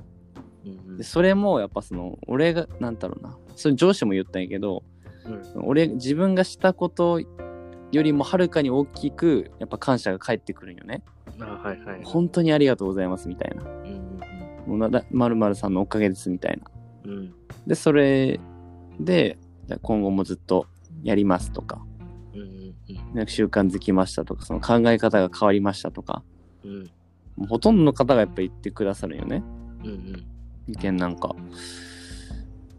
[0.64, 4.82] うんうんでそれもやっぱその俺がなんだろうなそれ上司も言ったんやけど
[5.26, 5.64] うん。
[5.64, 11.02] 俺自分がしたことよりもはるかに大きくやっぱ感謝が返ってくるんよね。
[11.40, 12.00] ああはいはい。
[12.04, 13.62] 本当にありがとうございますみたいな。
[13.62, 14.20] うん
[14.66, 16.70] もうなだ〇〇さんのおかげですみたいな。
[17.04, 17.10] うん。
[17.10, 17.18] うん。
[17.18, 17.34] うん
[17.66, 18.40] でそれ
[18.98, 19.38] で
[19.82, 20.66] 今後もずっと
[21.02, 21.84] やりますとか。
[22.34, 22.72] うんうん
[23.14, 26.22] なんか習慣づきましたとかその考え方が変わりましたとか。
[26.64, 26.70] うん。
[26.70, 26.90] うん。
[27.36, 29.42] もうほとんどの方がやっぱ言ってくださるんよね。
[29.84, 30.26] うんうん。
[30.68, 31.34] 意見なんか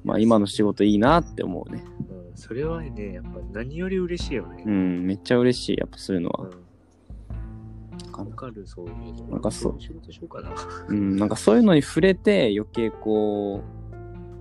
[0.04, 4.70] まあ今の仕事いいなって思うねうんそれはね、やっぱ何より嬉しいよねう。
[4.70, 8.30] んめっちゃ嬉しいやっぱそういうのは、うん。
[8.30, 9.28] わかる、そういうの。
[9.28, 10.52] なんかそういう仕事しようかな。
[10.88, 13.62] うん、なんかそういうのに触れて余計こ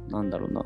[0.09, 0.64] うなんだろうな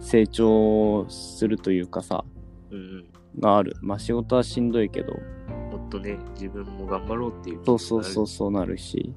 [0.00, 2.24] 成長するというかさ
[2.70, 3.40] うんうん。
[3.40, 7.60] があるまあ仕事はしんどいけどもっとね、自分も頑張ろうっていう。
[7.64, 9.14] そうそうそうそうなるし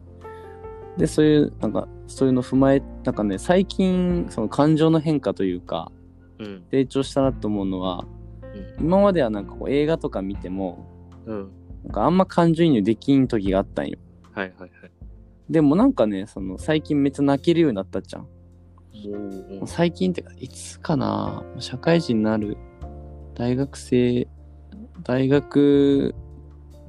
[0.98, 5.92] でそういうなんかそういうの踏まえなんかね最近その感情の変化というか
[6.40, 6.44] う。
[6.44, 6.64] うん。
[6.72, 8.06] 成長したなと思うのは
[8.80, 10.88] 今まではなんかこう映画とか見ても
[11.26, 11.36] うん。
[11.36, 11.52] うん。
[11.84, 13.98] なんかあんま感情移入できん時があったんよ
[14.34, 14.92] はいはいはい。
[15.50, 18.28] でもなんかねその最近めっちゃ泣けるようになったじゃん
[18.94, 22.58] う最近ってかいつかな社会人になる
[23.34, 24.28] 大学生
[25.04, 26.14] 大学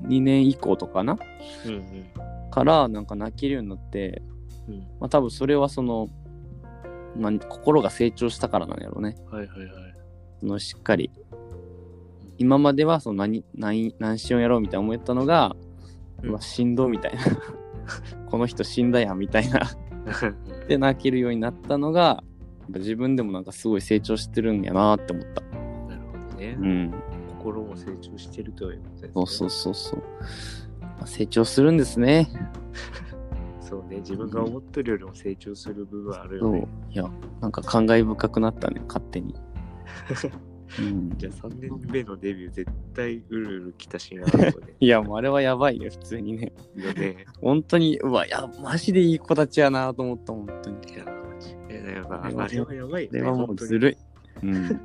[0.02, 1.18] 2年以降とかな
[1.64, 2.31] うんうん。
[2.52, 4.22] からなんか泣けるようになって
[4.68, 4.78] うん。
[5.00, 6.08] まあ多分それはその、
[7.16, 9.16] まあ、心が成長したからなんやろうね。
[9.30, 9.70] はいはいはい。
[10.40, 11.10] そのしっかり。
[12.38, 15.54] 今まではその何、何、何しようやろうみたいな思ったのが、
[16.22, 17.20] うんしんどみたいな。
[18.30, 19.60] この人死んだやんみたいな。
[20.68, 22.22] で泣けるようになったのが、
[22.68, 25.42] 自分でもなんかすごい成長してるんやなって思った。
[25.42, 26.56] なるほどね。
[26.58, 26.94] うん。
[27.38, 29.10] 心も成長してるということですね。
[29.14, 30.02] そうそうそうそう。
[31.02, 32.28] まあ成長するんですね。
[33.60, 36.68] そうね、自分が思ってるよりも成長する部分あるそうよね。。
[36.90, 37.10] いや、
[37.40, 39.34] なんか感慨深くなったね、勝手に。
[40.78, 41.12] うん。
[41.16, 44.24] じゃあ3年目のデビュー絶対うるうる来たしな。
[44.78, 46.52] いや、もうあれはやばいね、普通にね。
[46.76, 47.24] よね。
[47.40, 50.76] 本当に、うわ、いや、マジでいい子たちやなと思った、本当に。
[50.94, 52.24] いや、間違いないよな。
[52.24, 53.20] あれはやばいよね。
[53.20, 53.96] あれはもうずるい。
[54.44, 54.80] うん。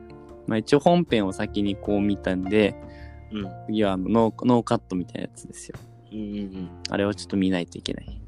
[0.47, 2.75] まあ一応本編を先にこう見たんで、
[3.31, 3.51] うん。
[3.67, 5.77] 次はあのノーノーカットみたいなやつですよ。
[6.11, 6.69] うんうんうん。
[6.89, 8.21] あれをちょっと見ないといけない。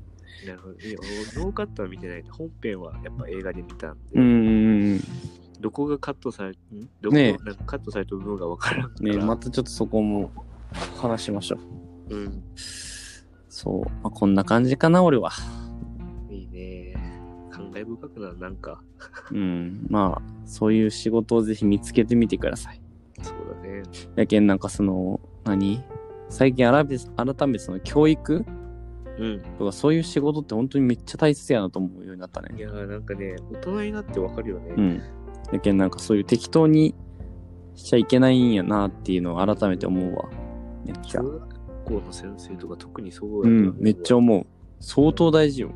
[0.45, 0.73] なるほど。
[0.73, 5.01] ノーカットは見てない本編はやっぱ映画で見たんで、うんうんうん。
[5.59, 6.53] どこがカットされ、ん？
[7.01, 9.13] どこねがなんかカットされた部分がわからんから。
[9.13, 10.31] ねまたちょっとそこも
[10.97, 11.57] 話しましょ
[12.09, 12.15] う。
[12.15, 12.43] うん。
[12.55, 13.89] そう。
[14.01, 15.31] まあ、こんな感じかな、俺は。
[16.29, 16.95] いいね。
[17.49, 18.81] 感慨深くなる、なんか。
[19.31, 19.85] うん。
[19.89, 22.81] まあ、そういう仕事をぜひ見つけてみてください。
[23.21, 23.83] そうだね。
[24.15, 25.83] やけん、なんかその、何？
[26.29, 28.45] 最近改めて改めてその教育
[29.19, 29.41] うん。
[29.57, 32.55] とかそういう仕事って本当にめっちゃ大切やなと思うようになったね。
[32.57, 34.73] いやーなんかね、大人になってわかるよね。
[34.77, 35.03] うん。
[35.51, 36.95] やけんなんかそういう適当に
[37.75, 40.29] しちゃいけないんやなっていうのを改めて思うわ。
[40.85, 41.21] めっちゃ。
[41.21, 44.45] 小学校の先生とか特にそううだと思わ、ん、めっちゃ思う。
[44.79, 45.71] 相当大事よ。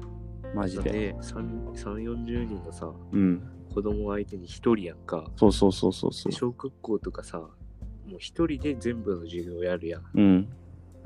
[0.55, 0.91] マジで。
[0.91, 3.41] ね、3、3 40人のさ、うん。
[3.73, 5.25] 子供相手に一人やんか。
[5.35, 6.37] そうそうそうそうそうで。
[6.37, 7.41] 小学校とかさ、
[8.07, 10.03] もう一人で全部の授業やるやん。
[10.13, 10.49] うん。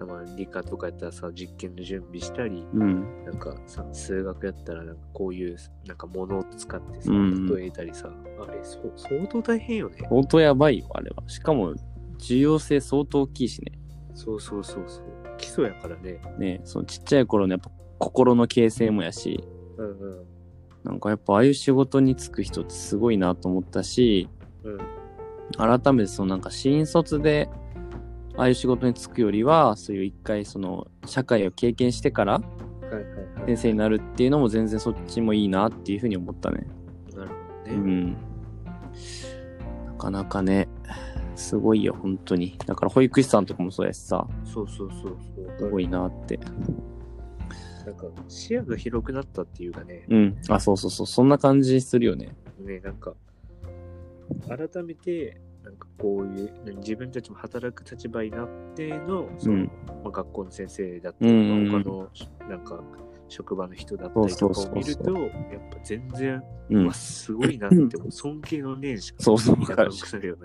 [0.06, 3.24] まあ、理科とかやったらさ、実験の準備したり、うん。
[3.26, 5.58] なんかさ、数学やったらなんかこういう、
[5.88, 9.98] なんか物を使ってさ、うん例えたりさ、あれ、そ相当大変よね。
[10.08, 11.24] 相当やばいよ、あれは。
[11.28, 11.74] しかも、
[12.20, 13.72] 重要性相当大きいしね。
[14.14, 15.06] そうそうそうそう。
[15.38, 16.20] 基礎やからね。
[16.38, 19.44] ねそのちっちゃい頃のやっぱ心の形成もやし、
[19.78, 20.26] うんうん。
[20.84, 24.30] なんかやっぱああいう仕事に就く人ってすごいなと思ったし、
[24.64, 24.78] うん。
[25.56, 27.50] 改めてそのなんか新卒で
[28.38, 32.42] ああいう仕事に就くよりは、そういう一回その社会を経験してから。
[33.46, 36.68] 先生になるっていうのも全然そっちもいいなっていうふうに思ったね。
[37.16, 37.78] なるほうどね。
[37.78, 38.14] ん。
[38.14, 40.68] なかなかね、
[41.36, 42.58] すごいよ、本当に。
[42.66, 45.18] だから保育士さんとかもそうやしさ、そうそうそうそう。
[45.60, 46.40] すごいなって。
[47.86, 50.38] なんか視野が広くなったっていうかね、うん。
[50.50, 52.36] あ、そうそうそう、そんな感じするよね。
[52.60, 53.14] ね、なんか、
[54.48, 59.72] 改めて、なんかこういう、自分たちも働く立場になっての、そのうん。
[59.88, 62.10] まあ、学校の先生だったり、うんうん他の、
[62.50, 62.82] なんか、
[63.30, 65.30] 職場の人だったりとかを見るそうそうと、やっ
[65.70, 66.36] ぱ全然、
[66.70, 66.94] ううんわ、。
[66.94, 67.78] すごいなって、
[68.10, 69.58] 尊敬の念しかそうそう。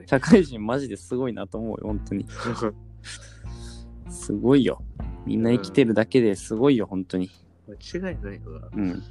[0.07, 2.27] 社会人マジですごいなと思うよ、本当に。
[4.11, 4.83] すごいよ。
[5.25, 7.31] みんな生きてるだけですごいよ、本当に。
[7.69, 8.69] 間違いないわ。
[8.75, 9.03] うん。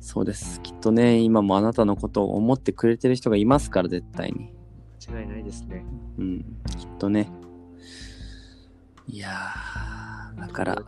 [0.00, 0.60] そうです。
[0.62, 4.52] きっとね、今もあなたのことを思ってくれてる人がいますから、絶対に。
[5.10, 5.84] 間違いないですね。
[6.18, 6.38] うん。
[6.78, 7.30] きっとね。
[9.06, 10.84] いやー、だから、大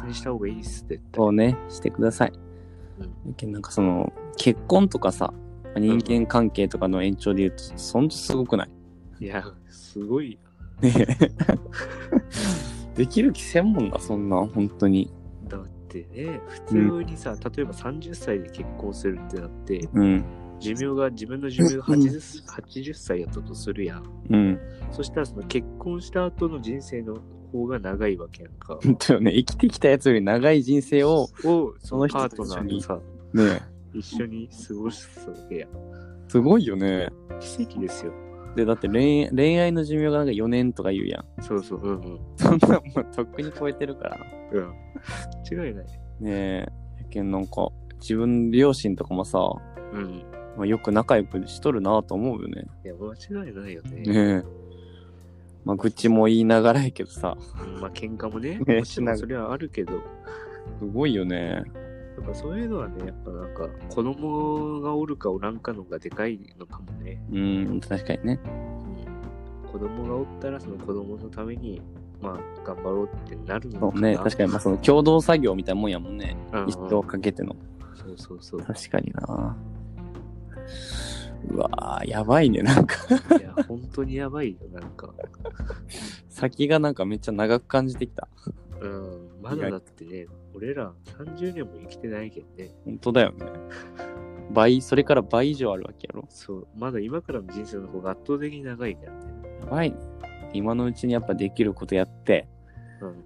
[0.00, 1.16] 切にした方がいいっす、絶対。
[1.16, 2.32] そうね、してください。
[3.42, 5.34] うんなんかその、結婚とかさ、
[5.76, 8.64] 人間関係とかの延長で言うと、ほんとすごくな
[9.20, 9.24] い？
[9.24, 10.38] いや、すごい。
[10.80, 11.06] ねえ
[12.96, 15.12] できる気せんもんな、そんなん、本当に。
[15.48, 15.66] だっ
[16.04, 20.24] てね、普通にさ、例えば30歳で結婚するってなって、うん。
[20.58, 24.04] 寿命が、自分の寿命が 80, 80歳やったとするやん。
[24.30, 24.60] うん。
[24.90, 27.18] そしたらその結婚した後の人生の
[27.52, 28.78] 方が長いわけやんか。
[28.82, 33.00] 本当よね、生きてきたやつより長い人生を、を、そその人のパートと一緒にナーとさ、
[33.34, 35.70] ね一緒に過ごすわけやん。
[36.28, 37.08] すごいよね。
[37.40, 38.12] 奇跡ですよ。
[38.56, 41.42] で、だって恋恋愛の寿命がなんか4年とか言うやん。
[41.42, 42.20] そうそう、うんうん。
[42.36, 44.18] そんなんもうとっくに超えてるから。
[44.52, 44.74] うん。
[45.50, 45.84] 違いない。
[45.84, 46.66] ねえ。
[46.98, 47.68] やけんなんか、
[48.00, 49.38] 自分両親とかもさ、
[49.92, 50.24] うん。
[50.56, 52.64] まあ、よく仲良くしとるなと思うよね。
[52.84, 54.00] いや、間違いないよね。
[54.00, 54.66] ねえ。
[55.66, 60.00] まあ、愚痴も言いながらやけどさ、うんまあ、喧嘩もね、ねもちろんそれはあるけど、
[60.78, 61.62] すごいよね。
[62.16, 67.20] やっぱそういうのはね、やっぱなんか、子供がおるかおらんかのがでかいのかもね。
[67.30, 68.40] うん、確かにね。
[69.64, 71.82] うん、子供がおったら、その子供のために、
[72.22, 73.92] まあ、頑張ろうってなるのかな。
[73.92, 76.36] そうね、確かに、まあ、その共同作業みたいなもんやもんね。
[76.66, 77.54] 一生かけての。
[77.94, 78.60] そうそうそう。
[78.62, 79.56] 確かにな。
[81.48, 82.96] うわーやばいね、なんか。
[83.38, 85.12] いや、本当にやばいよ、なんか。
[86.28, 88.28] 先がなんかめっちゃ長く感じてきた。
[88.80, 92.74] うん、まだだってね、俺ら30年も生きてないけどね。
[92.84, 93.46] 本当だよね。
[94.50, 96.26] 倍、それから倍以上あるわけやろ。
[96.28, 99.18] そう、まだ今からの人生の方が圧倒的に長いからね。
[99.60, 99.96] やばいね。
[100.52, 102.48] 今のうちにやっぱできることやって、
[103.00, 103.24] うん、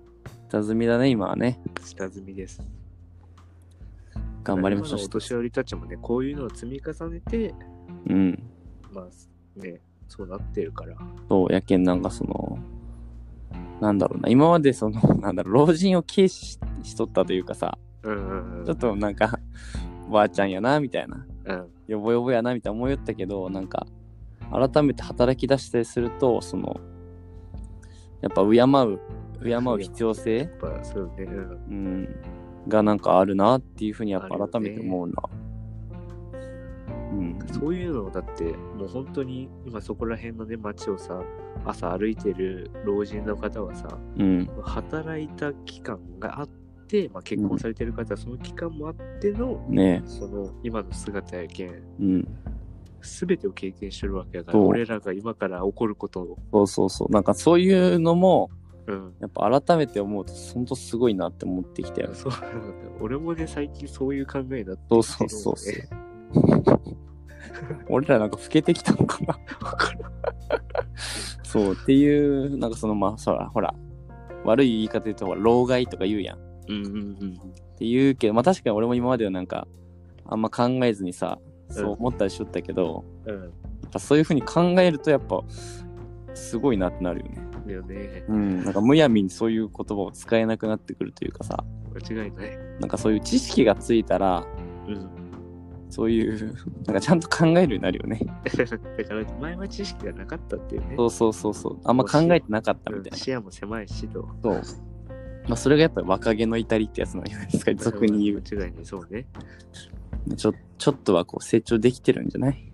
[0.49, 1.61] 下積みだね、今はね。
[1.85, 2.61] 下積みです。
[4.43, 5.09] 頑張りましょうお。
[5.09, 7.55] 年寄りたちもね、こういうのを積み重ねて、
[8.09, 8.43] うん。
[8.93, 10.97] まあ、ね、そうなってるから。
[11.29, 12.59] そう、やけんなんかその、
[13.81, 18.65] なんだろうな、今までその、 なんだろう、老人を軽視ししとったというかさ、うんうんうん。
[18.65, 19.39] ちょっとなんか、
[20.09, 21.67] おばあちゃんやな、みたいな、うん。
[21.87, 23.87] よぼよぼやな、みたいな思いよったけど、なんか、
[24.51, 26.81] 改めて働き出したりすると、その、
[28.21, 29.01] やっぱ敬う、
[29.43, 30.51] 敬う必要性、
[31.01, 31.25] うね。
[31.25, 31.57] うん。
[31.71, 32.09] うん、
[32.69, 35.15] がなんかあるなっていうふうにやっぱ改めて思うな。
[37.11, 37.39] うん。
[37.53, 38.45] そういうのだって、
[38.77, 41.23] もう本当に今そこら辺のね、街をさ、
[41.65, 44.49] 朝歩いてる老人の方はさ、うん。
[44.63, 46.49] 働いた期間があっ
[46.89, 51.83] て、まあ、結婚されてる方はその期間もあっての、ねその今の姿やけん、え。
[52.01, 52.29] うん。
[53.03, 57.13] すべてを経験してるわけだから、俺らが今から起こることを、そうそうそう。
[57.13, 58.51] なんかそういうのも、
[58.87, 59.15] うん。
[59.21, 62.11] やっぱ改めて思うと、ほんとすごいなって思ってきたよ。
[62.15, 66.00] そうなんだよ俺もね、最近そういう考えになってそうそうそうそう。
[67.89, 69.39] 俺らなんか老けてきたのかな？
[71.43, 73.75] そうっていう、なんかそのまあ、そら、ほら、
[74.45, 76.39] 悪い言い方で言うと、老害とか言うやん。
[76.39, 77.37] っうんうんうん。
[77.77, 79.67] て言うけど、まあ確かに俺も今まではなんか、
[80.27, 81.39] あんま考えずにさ、
[81.69, 83.53] そう思ったりしとったけど、うん。
[83.99, 85.41] そういうふうに考えると、やっぱ、
[86.35, 87.39] すごいなってなるよね。
[87.67, 88.25] だよね。
[88.29, 88.65] うん。
[88.65, 91.65] なんかむやみにそういう言葉を使えなくなってくるというかさ、
[92.09, 92.59] 間違いない。
[92.81, 94.47] なんかそういう知識がついたら、
[94.87, 95.11] うん。
[95.91, 96.55] そういう、
[96.87, 98.21] なんかちゃんと考えるようになるよね。
[98.45, 98.65] だ
[99.05, 100.95] から、前は知識がなかったっていうね。
[100.97, 101.79] そうそうそうそう。
[101.85, 103.17] あんま考えてなかったみたいな。
[103.17, 104.29] 視野も狭いしと。
[104.43, 104.63] そう。
[105.49, 108.43] まあそれがやっぱり若気の至りってやつなんじゃないですか、 俗に言う。
[108.43, 109.27] 間違いない、そうね。
[110.37, 112.73] ちょちょっとはこう成長できてるんじゃない？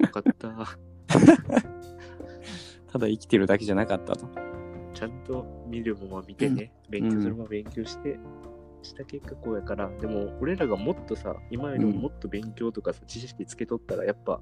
[0.00, 0.54] よかった。
[2.92, 4.26] ただ生きてるだけじゃなかったと。
[4.92, 8.18] ちゃんと見るもんは見てね、勉強するも勉強して、
[8.84, 14.40] した結果こうやから、でも俺らがもっとさ、今よりももっと勉強とかさ、知識つけとったら、やっぱ、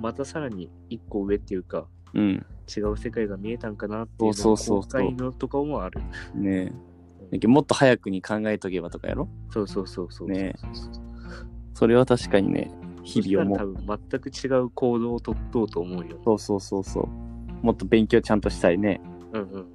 [0.00, 2.46] またさらに一個上っていうか、うん。
[2.76, 6.00] 違う世界が見えたんかなっていうのそうそうそうのとかもある。
[6.34, 6.72] ね
[7.32, 7.46] え。
[7.46, 9.28] もっと早くに考えとけばとかやろ？
[9.50, 10.28] そうそうそうそう。
[10.28, 10.54] ね
[11.74, 12.70] それは確かにね、
[13.02, 13.58] 日々思う。
[13.58, 16.18] 多分全く違う行動をとっとうと思うよ。
[16.24, 17.66] そうそうそうそう。
[17.66, 19.00] もっと勉強ちゃんとしたいね。
[19.32, 19.66] うんうん。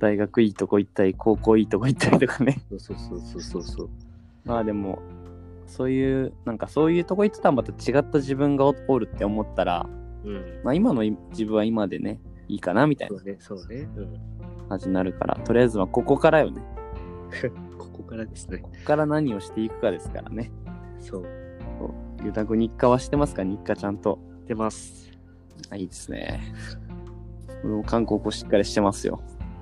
[0.00, 2.60] 大学いいとこ行ったり、高校いいとこ行ったりとかね。
[2.70, 3.90] そうそうそうそうそうそう。
[4.44, 4.98] まあでも、
[5.66, 9.86] そういう、なんかそういうとこ行ってたらまた違った自分がおおるって思ったら、
[10.24, 10.60] うん。
[10.64, 13.88] まあ今のい自分は今でね、いいかなみたいなそうね、そうね。
[13.96, 14.68] うん。
[14.68, 16.62] 感じになるから、とりあえずはここからよね。
[17.78, 18.58] ここからですね。
[18.58, 20.50] ここから何をしていくかですからね。
[20.98, 21.26] そう。
[22.22, 23.44] ゆうたくん日課はしてますか？
[23.44, 24.18] 日課ちゃんと。
[24.46, 25.10] 出ます。
[25.70, 26.40] あ、いいですね。
[27.62, 29.20] 俺も韓国語しっかりしてますよ。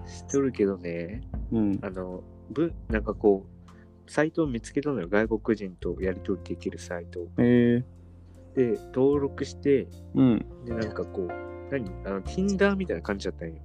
[0.09, 1.21] 知っとるけどね、
[1.53, 1.79] うん。
[1.83, 5.09] あの、ぶ、なんかこう、サイトを見つけたのよ。
[5.09, 7.29] 外国人とやり取りできるサイトを。
[7.39, 7.85] え
[8.57, 10.47] えで、登録して、うん。
[10.65, 11.29] で、なんかこう、
[11.71, 11.91] 何？
[12.07, 13.57] あの、Tinder みたいな感じだったんよ。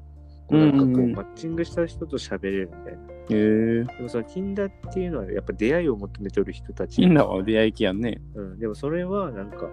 [0.47, 2.99] こうなんかこう、うんうんうんマッチングした人と喋れるみたいな。
[3.29, 6.99] ええでもその Tinder っていうのはやっぱ出会いを求めとる人たち。
[6.99, 8.21] みんなは出会い系やんね。
[8.35, 9.69] うん、でもそれはなんか、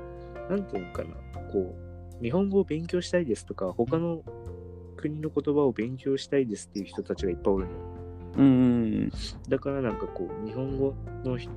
[0.48, 1.11] なんていうのかな、
[1.52, 1.76] こ
[2.20, 4.22] う、日本語を勉強したいですとか、他の
[5.00, 7.78] 国の言葉を勉強したいですっていう人たちがいっぱいおるのよ。
[8.36, 8.48] うんう
[9.06, 9.12] ん
[9.48, 11.50] だからなんかこう、日本語の人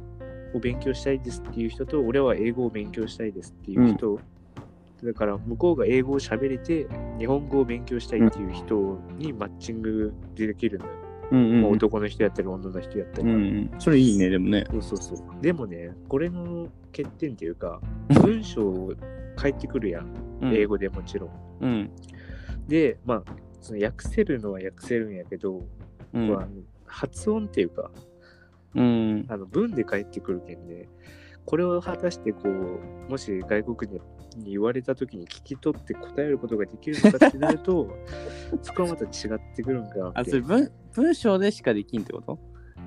[0.55, 4.19] を勉強したいですっていう人と、俺は英語を勉強したいですっていう人、
[5.03, 6.87] だから向こうが英語を喋れて、
[7.19, 10.91] 日本語を勉強したいっていう人にマッチングできるのよ。
[11.31, 11.51] うん。
[11.51, 11.71] うん。
[11.71, 13.29] 男の人やったり女の人やったり。
[13.29, 13.71] うんうん。
[13.79, 14.65] それいいね、でもね。
[14.71, 15.41] そうそうそう。
[15.41, 17.81] でもね、これの欠点っていうか、
[18.21, 18.93] 文章を
[19.35, 20.05] 返ってくるやん。
[20.41, 21.29] うん英語でもちろん。
[21.61, 21.89] うん。
[22.67, 23.23] で、まあ、
[23.61, 25.65] その訳せるのは訳せるんやけど、
[26.13, 26.47] うんこうあの
[26.85, 27.89] 発音っていうか、
[28.75, 29.25] うん。
[29.29, 30.87] あの文で返ってくるけんね、
[31.45, 33.93] これを果たしてこう、もし外国
[34.37, 37.89] に言われた時に聞き取って答えることができるのかってなると、
[38.61, 40.31] そこはまた違ってくるんかなあ、って。
[40.31, 42.39] それ文文章でしかできんってこと？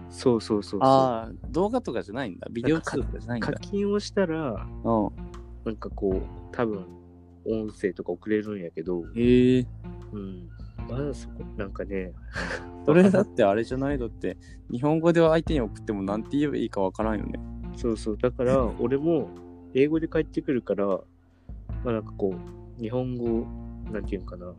[0.09, 0.89] そうそうそうそう。
[0.89, 2.47] ああ、動画とかじゃないんだ。
[2.51, 3.59] ビデオ通話とかじゃないんだ課。
[3.59, 5.11] 金をしたら、うん。
[5.65, 6.87] なんかこう、多分、
[7.49, 9.67] 音声とか送れるんやけど、へえ。
[10.13, 10.49] うん。
[10.89, 12.13] まだそこ、なんかね、
[12.87, 14.37] それだってあれじゃないだって、
[14.71, 17.41] 日本語で相手に送ってもなんて言えばいいかわからんよね。
[17.77, 19.29] そうそう、だから、俺も、
[19.75, 21.03] 英語で帰ってくるから、ま
[21.87, 23.47] あなんかこう、日本語、
[23.93, 24.55] なんていうんかな、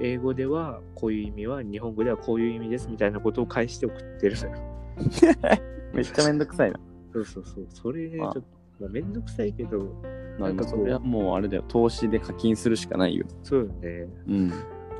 [0.00, 4.52] 英語ではこういう意味は、日本語ではこういう意味ですみたいなことを返して送ってるのよ。
[5.94, 6.80] めっちゃめんどくさいな。
[7.12, 8.42] そうそうそう、それね、ちょあっと、
[8.80, 9.94] まあ、めんどくさいけど、
[10.38, 11.64] ななんんかこうかそれはもうあれだよ。
[11.68, 13.26] 投資で課金するしかないよ。
[13.42, 14.52] そうよね、うん。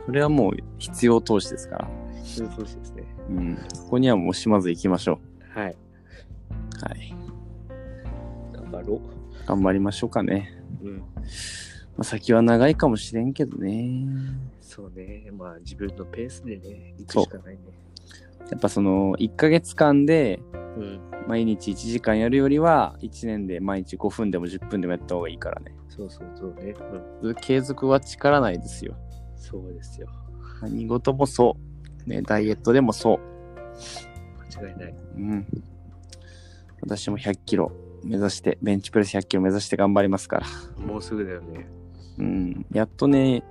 [0.07, 1.91] それはもう必要投資ですから。
[2.23, 3.05] そうそうですね。
[3.29, 3.59] うん。
[3.75, 5.21] そこにはもう島津行きましょ
[5.55, 5.77] はい、う。
[6.89, 7.15] はい。
[8.53, 9.01] 頑張ろ
[9.47, 10.53] 頑張りましょうかね。
[10.83, 10.89] う。
[10.89, 10.99] うん。
[10.99, 11.05] ま
[11.99, 14.07] あ、先は長いかもしれんけどね。
[14.61, 17.61] そうね、まあ自分のペースでね、行くしかないね。
[18.50, 20.40] やっぱその1ヶ月間で
[20.76, 25.74] うん、毎日1時間やるよりは1年で毎日5分でも10分でもやった方がいいからね。
[25.88, 26.74] そうそうそうね。
[27.22, 28.96] うん、継続は力ないですよ。
[29.37, 30.09] そうですよ。
[30.62, 31.57] 何事もそ
[32.07, 32.09] う。
[32.09, 33.20] ね、ダイエットでもそ
[34.57, 34.90] 間違いない。
[34.90, 34.96] う。
[35.16, 35.46] うん。
[36.81, 40.46] 私も100キロ目指して、ベンチプレス100キロ目指して頑張りますから。
[40.85, 41.68] もうすぐだよね。
[42.18, 42.66] うん。
[42.72, 43.44] やっとね、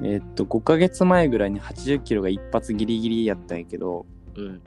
[0.00, 4.60] えーっと、5ヶ月前ぐらいに80キロが一発ギリギリやったんやけど、うん。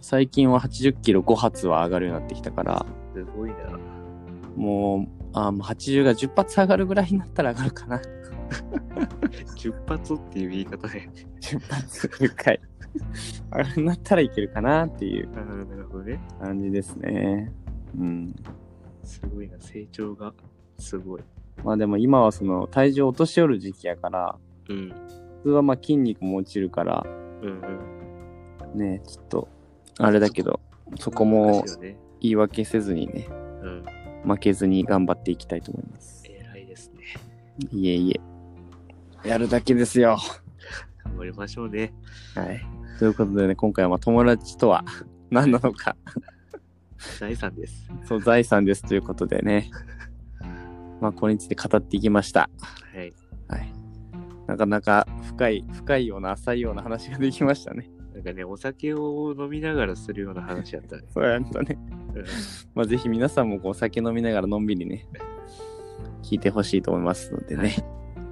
[0.00, 3.56] 最近は80キロ5発は上がるようになってきたから、すごいな。
[4.56, 8.00] もう、あもう80が10発上がるぐらいになったら上がるかな。
[9.56, 11.10] 10発っていう言い方ね。
[11.40, 12.60] 10発10回。
[13.52, 16.20] 上がるなったらいけるかなっていうああ、なるほどね。
[16.40, 17.52] 感じですね。
[17.98, 18.34] うん。
[19.02, 19.58] すごいな。
[19.60, 20.32] 成長が
[20.78, 21.22] すごい。
[21.64, 24.38] まあでも今はその体重落とし寄る時期やから、
[24.72, 24.88] うん。
[25.42, 27.04] 普通はまあ筋肉も落ちるから、
[27.42, 27.60] うん
[28.72, 28.78] うん。
[28.78, 29.48] ね、ちょっと、
[29.98, 30.60] あれだけど、
[30.98, 31.64] そこも。
[32.22, 33.26] 言い訳せずにね、
[33.62, 33.84] うん。
[34.24, 36.24] 負けずに頑張っていきたいと思います。
[36.28, 37.02] 偉いですね。
[37.72, 38.12] いえい
[39.24, 39.28] え。
[39.28, 40.18] やるだけですよ。
[41.04, 41.92] 頑張りましょうね。
[42.36, 42.60] はい。
[43.00, 44.84] ということでね、今回はまあ友達とは
[45.30, 45.96] 何なのか、
[47.18, 47.90] 財産です。
[48.04, 49.70] そう、財産ですということでね、
[51.00, 52.48] まあこれについて語っていきました。
[52.92, 52.98] はい。
[52.98, 53.12] はい。
[54.46, 57.90] なかなか深い、深いような浅いような話ができましたね。
[58.14, 61.02] なんかね、お酒を飲みながらするような話やったね。
[61.08, 61.78] そうやんとね。
[62.14, 62.24] うん
[62.74, 65.08] まあぜひ皆さんもこうお酒飲みながらのんびりね、
[66.22, 67.84] 聞いてほしいと思いますのでね、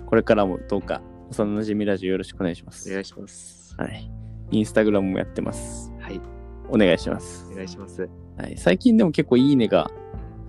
[0.07, 1.01] これからもどうか
[1.31, 2.91] 幼馴染ラジオよろしくお願いします。
[2.91, 3.75] お願いします。
[3.79, 4.11] はい。
[4.51, 5.93] インスタグラムもやってます。
[6.01, 6.21] はい。
[6.69, 7.55] お願いしますお。
[7.55, 8.09] 願いします。
[8.37, 9.91] はい、最近でも結構いいねが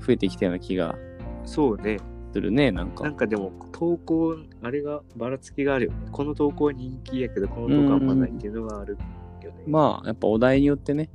[0.05, 0.97] 増えてきたような気が
[1.45, 1.97] そうね。
[2.33, 3.03] するね、なんか。
[3.03, 5.97] なんかでも、投稿、あれがばらつきがあるよね。
[6.11, 8.97] この投稿は人気やけど、この投稿はまないっていうのがある
[9.43, 9.63] よね。
[9.65, 11.09] まあ、やっぱお題によってね、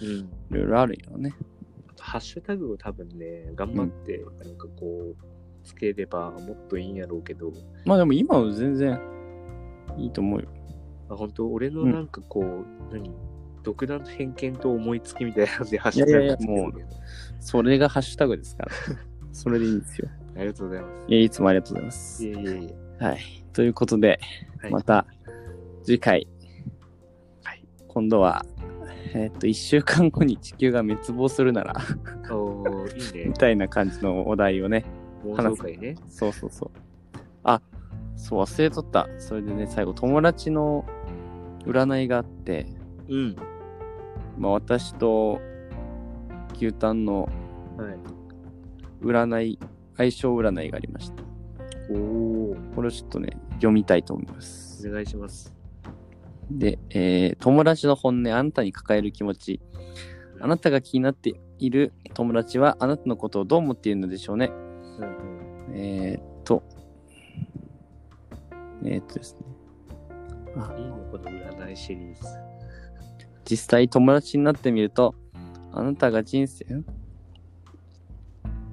[0.00, 0.08] うん。
[0.08, 1.34] いろいろあるよね。
[1.88, 5.16] あとハッシュタグを多分ね、頑張って、なんかこう、
[5.64, 7.52] つければもっといいんやろうけど、
[7.84, 9.00] まあでも今は全然
[9.96, 10.48] いいと思うよ。
[11.08, 11.52] あ本当？
[11.52, 13.10] 俺のなんかこう、何？
[13.62, 16.88] 独断と偏見と思いつきみたいなんでハッシュタいやいやグつけるけど
[17.38, 18.72] それがハッシュタグですから。
[19.32, 20.08] それでいいんですよ。
[20.36, 21.06] ありがとうございます。
[21.08, 22.24] いや、いつもありがとうございます。
[22.24, 22.81] いえいえいえ。
[23.02, 23.44] はい。
[23.52, 24.20] ということで、
[24.60, 25.06] はいまた
[25.82, 26.28] 次回、
[27.42, 28.46] はい今度は、
[29.12, 31.74] えっと、1週間後に地球が滅亡するなら、
[32.30, 33.34] おー、いいみね。
[33.36, 34.84] たいな感じのお題をね、
[35.26, 35.96] 妄想会ね。
[36.08, 36.70] そうそうそう。
[37.42, 37.60] あ、
[38.14, 39.08] そう、忘れとった。
[39.18, 40.84] それでね、最後、友達の
[41.64, 42.66] 占いがあって、
[43.08, 43.36] うん。
[44.38, 45.40] まあ、私と
[46.54, 47.28] 牛タンの
[47.76, 47.96] はい。
[49.02, 49.58] 占い、
[49.96, 51.31] 相性占いがありました。
[51.94, 54.88] おお、これをちょっとね、読みたいと思います。
[54.88, 55.54] お願いします。
[56.50, 59.60] で、えー友達の本音、あなたに抱える気持ち。
[60.40, 64.50] あなたが気になっている友達はあなたのことをどう思っているのでしょうね。
[64.98, 65.04] うん
[65.68, 65.76] うん。
[65.76, 66.64] えー、っと、
[68.84, 69.46] えー、っとですね。
[70.76, 72.20] いいね、この占いシリーズ。
[73.44, 75.14] 実際友達になってみると、
[75.72, 76.84] あなたが人生、ん？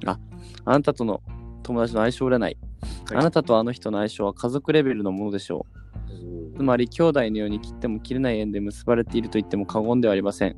[0.05, 0.19] あ、
[0.65, 1.21] あなたとの
[1.61, 2.57] 友達の相性占い。
[3.09, 5.65] はいあなたとあの人の相性は家族レベルのものでしょ
[6.53, 6.57] う。
[6.57, 10.55] つまり兄弟のように切っても切れない縁で結ばれていると言っても過言ではありません。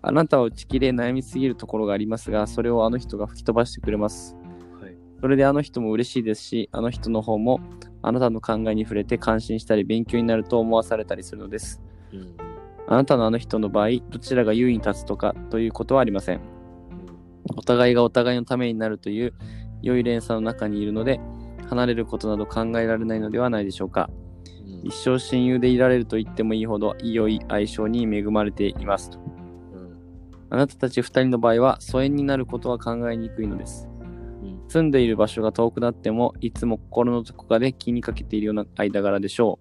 [0.00, 4.36] あなたは打ち切れ悩みすぎるところがありますが、それをあの人が吹き飛ばしてくれます。
[4.80, 4.96] はい。
[5.20, 7.60] それであの人も嬉しいですし、あの人の方も
[8.02, 11.80] あなたの考えに触れて感心したり勉強になると思わされたりするのです。
[12.12, 12.34] うん。
[12.88, 16.40] あなたのあの人の場合、どちらが優位に立つとかということはありません。
[17.56, 19.34] お互いがお互いのためになるという
[19.82, 21.20] 良い連鎖の中にいるので、
[21.72, 24.10] 離れることなど考えられないのではないでしょうか。
[24.16, 24.22] うん
[24.84, 29.18] 一生親友でいられると言ってもいいほど良い相性に恵まれていますと。
[29.18, 29.96] うん。
[30.50, 33.88] あなたたち二人の場合は疎遠になることは考えにくいのです。
[34.42, 34.64] うん。
[34.68, 39.60] 住んでいる場所が遠くなっても、いつも心のどこかで気にかけているような間柄でしょ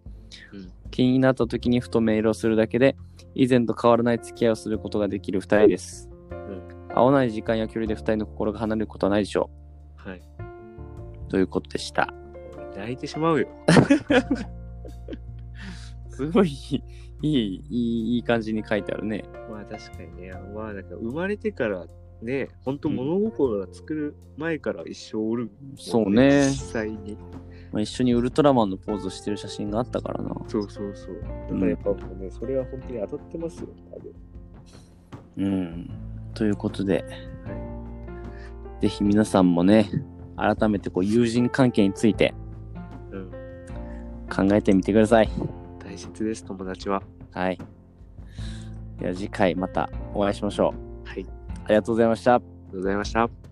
[0.51, 0.57] う。
[0.57, 2.95] うん気になった時にふとメールをするだけで、
[3.33, 6.09] 以前と変わらない付き合いをすることができる二人です。
[6.09, 9.49] ん会わない時間や距離で二人の心が離れることはないでしょ
[9.95, 10.21] はい。
[11.31, 11.31] う。
[11.31, 12.13] ということでした。
[12.75, 13.47] 泣いてしまうよ。
[16.09, 16.83] すごいいい、
[17.21, 19.23] いい、いい感じに書いてあるね。
[19.49, 21.87] まあ確かにね、まあなんか生まれてから
[22.21, 27.17] ね、本当物心が作る前から一生おるもん、そうね実際に。
[27.71, 30.35] まあ、一緒にウルトラマンのポーズをしてる写真があったからな。
[30.47, 31.21] そうそうそう。
[31.49, 34.13] だからやっぱもうね、それは本当に当たってますよ、多分。
[35.37, 35.89] うん。
[36.33, 37.05] ということで、
[37.45, 39.89] はぜひ皆さんもね、
[40.41, 42.33] 改めてこう友人関係について。
[44.31, 45.29] 考えてみてください。
[45.77, 47.03] 大切です、友達は。
[47.33, 47.59] はい。
[48.97, 50.73] では次回またお会いしましょ
[51.05, 51.07] う。
[51.07, 51.19] はい。
[51.19, 51.25] あり
[51.65, 52.33] ありがとうございました。
[52.33, 53.50] がとうございました。